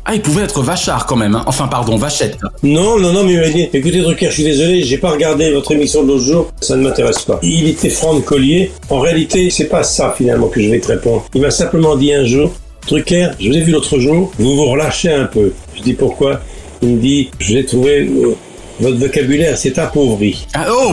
[0.09, 1.43] ah, il pouvait être vachard quand même, hein.
[1.49, 2.39] enfin pardon, vachette.
[2.63, 5.51] Non, non, non, mais il m'a dit, écoutez Drucker, je suis désolé, j'ai pas regardé
[5.51, 7.41] votre émission de l'autre jour, ça ne m'intéresse pas.
[7.43, 8.71] Il était franc de collier.
[8.89, 11.25] En réalité, c'est pas ça finalement que je vais te répondre.
[11.35, 12.53] Il m'a simplement dit un jour,
[12.87, 15.53] Drucker, je vous ai vu l'autre jour, vous vous relâchez un peu.
[15.77, 16.41] Je dis pourquoi
[16.83, 18.37] Il me dit, j'ai trouvé euh,
[18.81, 20.47] votre vocabulaire, c'est appauvri.
[20.55, 20.93] Ah oh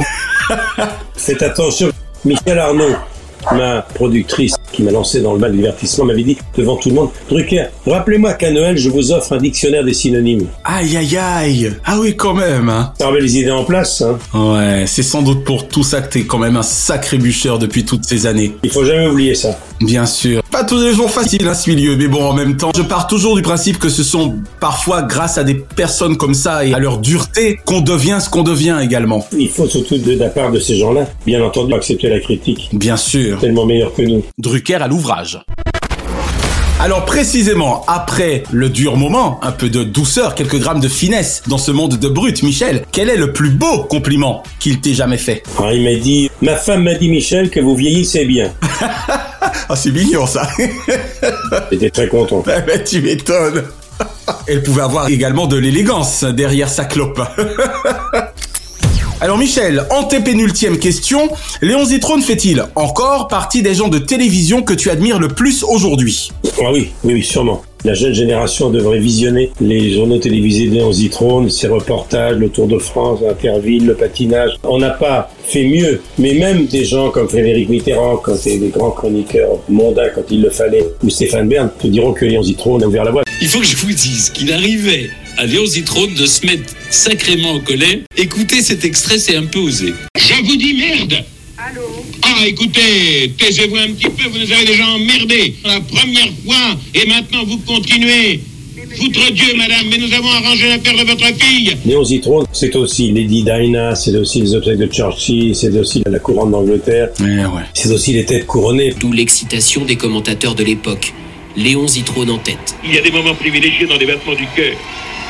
[1.16, 1.92] Faites attention.
[2.26, 2.96] Michel Arnaud,
[3.52, 7.10] ma productrice qui m'a lancé dans le bal divertissement, m'avait dit devant tout le monde,
[7.30, 10.48] Drucker, rappelez-moi qu'à Noël, je vous offre un dictionnaire des synonymes.
[10.64, 12.94] Aïe aïe aïe Ah oui quand même hein.
[12.98, 14.18] Ça remet les idées en place, hein.
[14.34, 17.86] Ouais, c'est sans doute pour tout ça que t'es quand même un sacré bûcheur depuis
[17.86, 18.56] toutes ces années.
[18.64, 19.60] Il faut jamais oublier ça.
[19.82, 20.42] Bien sûr.
[20.64, 23.06] Pas tous les jours faciles à ce milieu, mais bon, en même temps, je pars
[23.06, 26.80] toujours du principe que ce sont parfois grâce à des personnes comme ça et à
[26.80, 29.28] leur dureté qu'on devient ce qu'on devient également.
[29.38, 32.70] Il faut surtout de la part de ces gens-là, bien entendu, accepter la critique.
[32.72, 33.42] Bien sûr.
[33.42, 34.24] Tellement meilleur que nous.
[34.38, 35.44] Drucker à l'ouvrage.
[36.80, 41.58] Alors précisément, après le dur moment, un peu de douceur, quelques grammes de finesse dans
[41.58, 45.44] ce monde de brut, Michel, quel est le plus beau compliment qu'il t'ait jamais fait?
[45.60, 48.54] Ah, il m'a dit, ma femme m'a dit Michel que vous vieillissez bien.
[49.70, 50.48] Ah, c'est mignon ça.
[51.72, 52.44] J'étais très content.
[52.86, 53.64] Tu m'étonnes.
[54.48, 57.22] Elle pouvait avoir également de l'élégance derrière sa clope.
[59.22, 61.30] Alors Michel, antépénultième question,
[61.62, 66.30] Léon Zitrone fait-il encore partie des gens de télévision que tu admires le plus aujourd'hui?
[66.60, 67.64] Ah oui, oui, oui, sûrement.
[67.86, 72.68] La jeune génération devrait visionner les journaux télévisés de Léon Zitrone, ses reportages, le Tour
[72.68, 74.52] de France, Interville, le patinage.
[74.64, 78.70] On n'a pas fait mieux, mais même des gens comme Frédéric Mitterrand, quand c'est des
[78.70, 82.84] grands chroniqueurs mondains quand il le fallait, ou Stéphane Bern, te diront que Léon Zitrone
[82.84, 83.24] a ouvert la voie.
[83.42, 87.52] Il faut que je vous dise qu'il arrivait à Léon Zitrone de se mettre sacrément
[87.52, 87.98] en colère.
[88.16, 89.94] Écoutez cet extrait, c'est un peu osé.
[90.18, 91.26] Je vous dis merde
[91.58, 96.78] Allô Ah, écoutez, taisez-vous un petit peu, vous nous avez déjà emmerdés la première fois,
[96.94, 98.40] et maintenant vous continuez.
[98.96, 101.76] Foutre Dieu, madame, mais nous avons arrangé l'affaire de votre fille.
[101.86, 106.20] Léon Zitrone, c'est aussi Lady Diana, c'est aussi les obsèques de Churchill, c'est aussi la
[106.20, 107.10] couronne d'Angleterre.
[107.74, 108.94] C'est aussi les têtes couronnées.
[109.00, 111.14] D'où l'excitation des commentateurs de l'époque.
[111.58, 112.76] Léon Zitrone en tête.
[112.84, 114.74] Il y a des moments privilégiés dans les battements du cœur.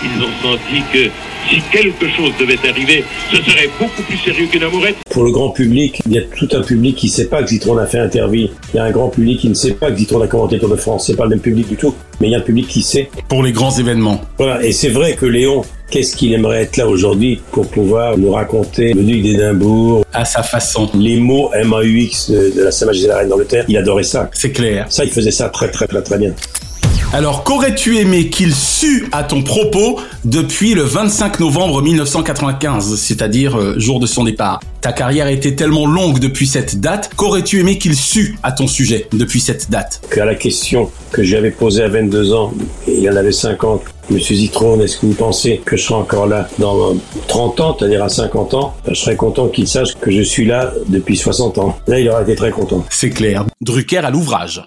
[0.03, 1.09] Ils ont senti que
[1.49, 4.95] si quelque chose devait arriver, ce serait beaucoup plus sérieux qu'une amourette.
[5.09, 7.49] Pour le grand public, il y a tout un public qui ne sait pas que
[7.49, 8.47] Zitrone a fait interview.
[8.73, 10.69] Il y a un grand public qui ne sait pas que Zitrone a commenté Tour
[10.69, 11.07] de France.
[11.07, 13.09] C'est pas le même public du tout, mais il y a un public qui sait.
[13.27, 14.21] Pour les grands événements.
[14.37, 18.31] Voilà, et c'est vrai que Léon, qu'est-ce qu'il aimerait être là aujourd'hui pour pouvoir nous
[18.31, 20.05] raconter le duc d'Édimbourg?
[20.13, 20.89] À sa façon.
[20.93, 24.29] Les mots MAUX de, de la Sa Majesté la Reine d'Angleterre, il adorait ça.
[24.33, 24.85] C'est clair.
[24.89, 26.33] Ça, il faisait ça très très très très bien.
[27.14, 33.78] Alors, qu'aurais-tu aimé qu'il sue à ton propos depuis le 25 novembre 1995, c'est-à-dire euh,
[33.78, 34.61] jour de son départ?
[34.82, 39.05] Ta carrière était tellement longue depuis cette date, qu'aurais-tu aimé qu'il sue à ton sujet
[39.14, 40.01] depuis cette date?
[40.11, 42.51] Qu'à la question que j'avais posée à 22 ans,
[42.88, 46.26] et il en avait 50, Monsieur Zitrone, est-ce que vous pensez que je serai encore
[46.26, 46.95] là dans
[47.28, 48.74] 30 ans, c'est-à-dire à 50 ans?
[48.88, 51.78] Ben, Je serais content qu'il sache que je suis là depuis 60 ans.
[51.86, 52.84] Là, il aurait été très content.
[52.89, 53.45] C'est clair.
[53.61, 54.64] Drucker à l'ouvrage.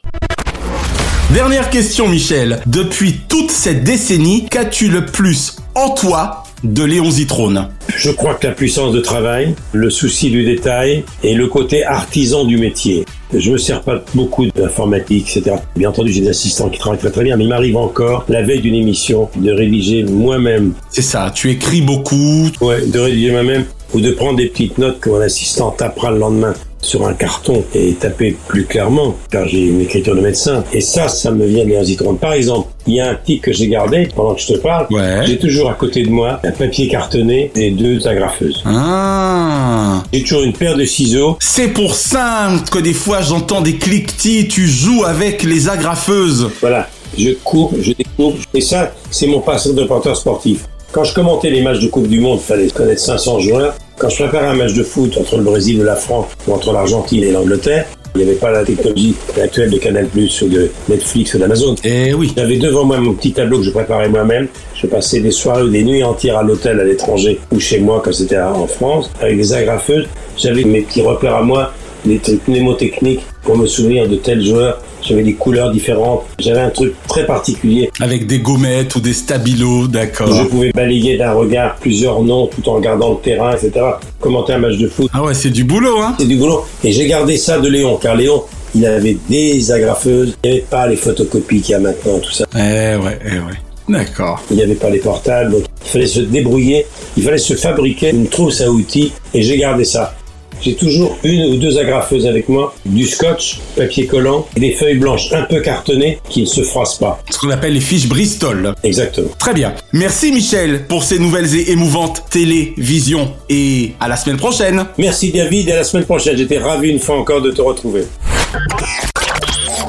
[1.34, 2.60] Dernière question, Michel.
[2.66, 7.68] Depuis toute cette décennie, qu'as-tu le plus en toi de Léon Zitrone?
[7.96, 12.44] Je crois que la puissance de travail, le souci du détail et le côté artisan
[12.44, 13.04] du métier.
[13.34, 15.56] Je me sers pas beaucoup d'informatique, etc.
[15.74, 18.42] Bien entendu, j'ai des assistants qui travaillent très très bien, mais il m'arrive encore, la
[18.42, 20.74] veille d'une émission, de rédiger moi-même.
[20.90, 22.48] C'est ça, tu écris beaucoup.
[22.60, 23.64] Ouais, de rédiger moi-même
[23.94, 27.64] ou de prendre des petites notes que mon assistant tapera le lendemain sur un carton
[27.74, 30.64] et taper plus clairement, car j'ai une écriture de médecin.
[30.72, 32.18] Et ça, ça me vient des zitrone.
[32.18, 34.86] Par exemple, il y a un petit que j'ai gardé pendant que je te parle.
[35.24, 38.62] J'ai toujours à côté de moi un papier cartonné et deux agrafeuses.
[38.64, 40.02] Ah.
[40.12, 41.36] J'ai toujours une paire de ciseaux.
[41.40, 46.50] C'est pour ça que des fois j'entends des cliquetis, tu joues avec les agrafeuses.
[46.60, 46.88] Voilà.
[47.18, 48.36] Je coupe, je découpe.
[48.52, 50.66] Et ça, c'est mon passé de reporter sportif.
[50.92, 53.74] Quand je commentais les matchs de Coupe du Monde, il fallait connaître 500 joueurs.
[53.98, 56.70] Quand je préparais un match de foot entre le Brésil et la France ou entre
[56.70, 61.32] l'Argentine et l'Angleterre, il n'y avait pas la technologie actuelle de Canal+, ou de Netflix
[61.32, 61.74] ou d'Amazon.
[61.82, 62.30] Eh oui.
[62.36, 64.48] J'avais devant moi mon petit tableau que je préparais moi-même.
[64.74, 68.02] Je passais des soirées ou des nuits entières à l'hôtel à l'étranger ou chez moi
[68.04, 70.06] quand c'était en France avec des agrafeuses.
[70.36, 71.72] J'avais mes petits repères à moi,
[72.04, 74.78] des trucs mnémotechniques pour me souvenir de tels joueurs.
[75.06, 76.24] J'avais des couleurs différentes.
[76.38, 77.90] J'avais un truc très particulier.
[78.00, 80.32] Avec des gommettes ou des stabilos, d'accord.
[80.32, 83.72] Je pouvais balayer d'un regard plusieurs noms tout en regardant le terrain, etc.
[84.20, 85.08] Commenter un match de foot?
[85.12, 86.64] Ah ouais, c'est du boulot, hein C'est du boulot.
[86.82, 88.42] Et j'ai gardé ça de Léon, car Léon,
[88.74, 90.36] il avait des agrafeuses.
[90.42, 92.44] Il n'y avait pas les photocopies qu'il y a maintenant, tout ça.
[92.54, 93.54] Eh ouais, eh ouais.
[93.88, 94.42] D'accord.
[94.50, 96.86] Il n'y avait pas les portables, donc il fallait se débrouiller.
[97.16, 99.12] Il fallait se fabriquer une trousse à outils.
[99.32, 100.16] Et j'ai gardé ça.
[100.60, 104.98] J'ai toujours une ou deux agrafeuses avec moi, du scotch, papier collant et des feuilles
[104.98, 107.22] blanches un peu cartonnées qui ne se froissent pas.
[107.30, 108.74] Ce qu'on appelle les fiches Bristol.
[108.82, 109.30] Exactement.
[109.38, 109.74] Très bien.
[109.92, 113.32] Merci Michel pour ces nouvelles et émouvantes télévisions.
[113.48, 114.86] Et à la semaine prochaine.
[114.98, 116.36] Merci David et à la semaine prochaine.
[116.36, 118.04] J'étais ravi une fois encore de te retrouver.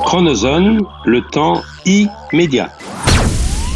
[0.06, 2.72] Chronozone, le temps immédiat.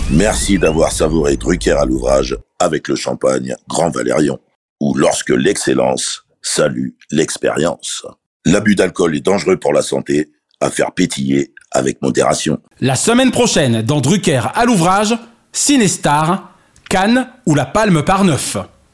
[0.09, 4.39] Merci d'avoir savouré Drucker à l'ouvrage avec le champagne Grand Valérion,
[4.79, 8.05] ou lorsque l'excellence salue l'expérience.
[8.45, 12.59] L'abus d'alcool est dangereux pour la santé, à faire pétiller avec modération.
[12.79, 15.15] La semaine prochaine, dans Drucker à l'ouvrage,
[15.51, 16.55] Cinestar,
[16.89, 18.57] Cannes ou la Palme par neuf.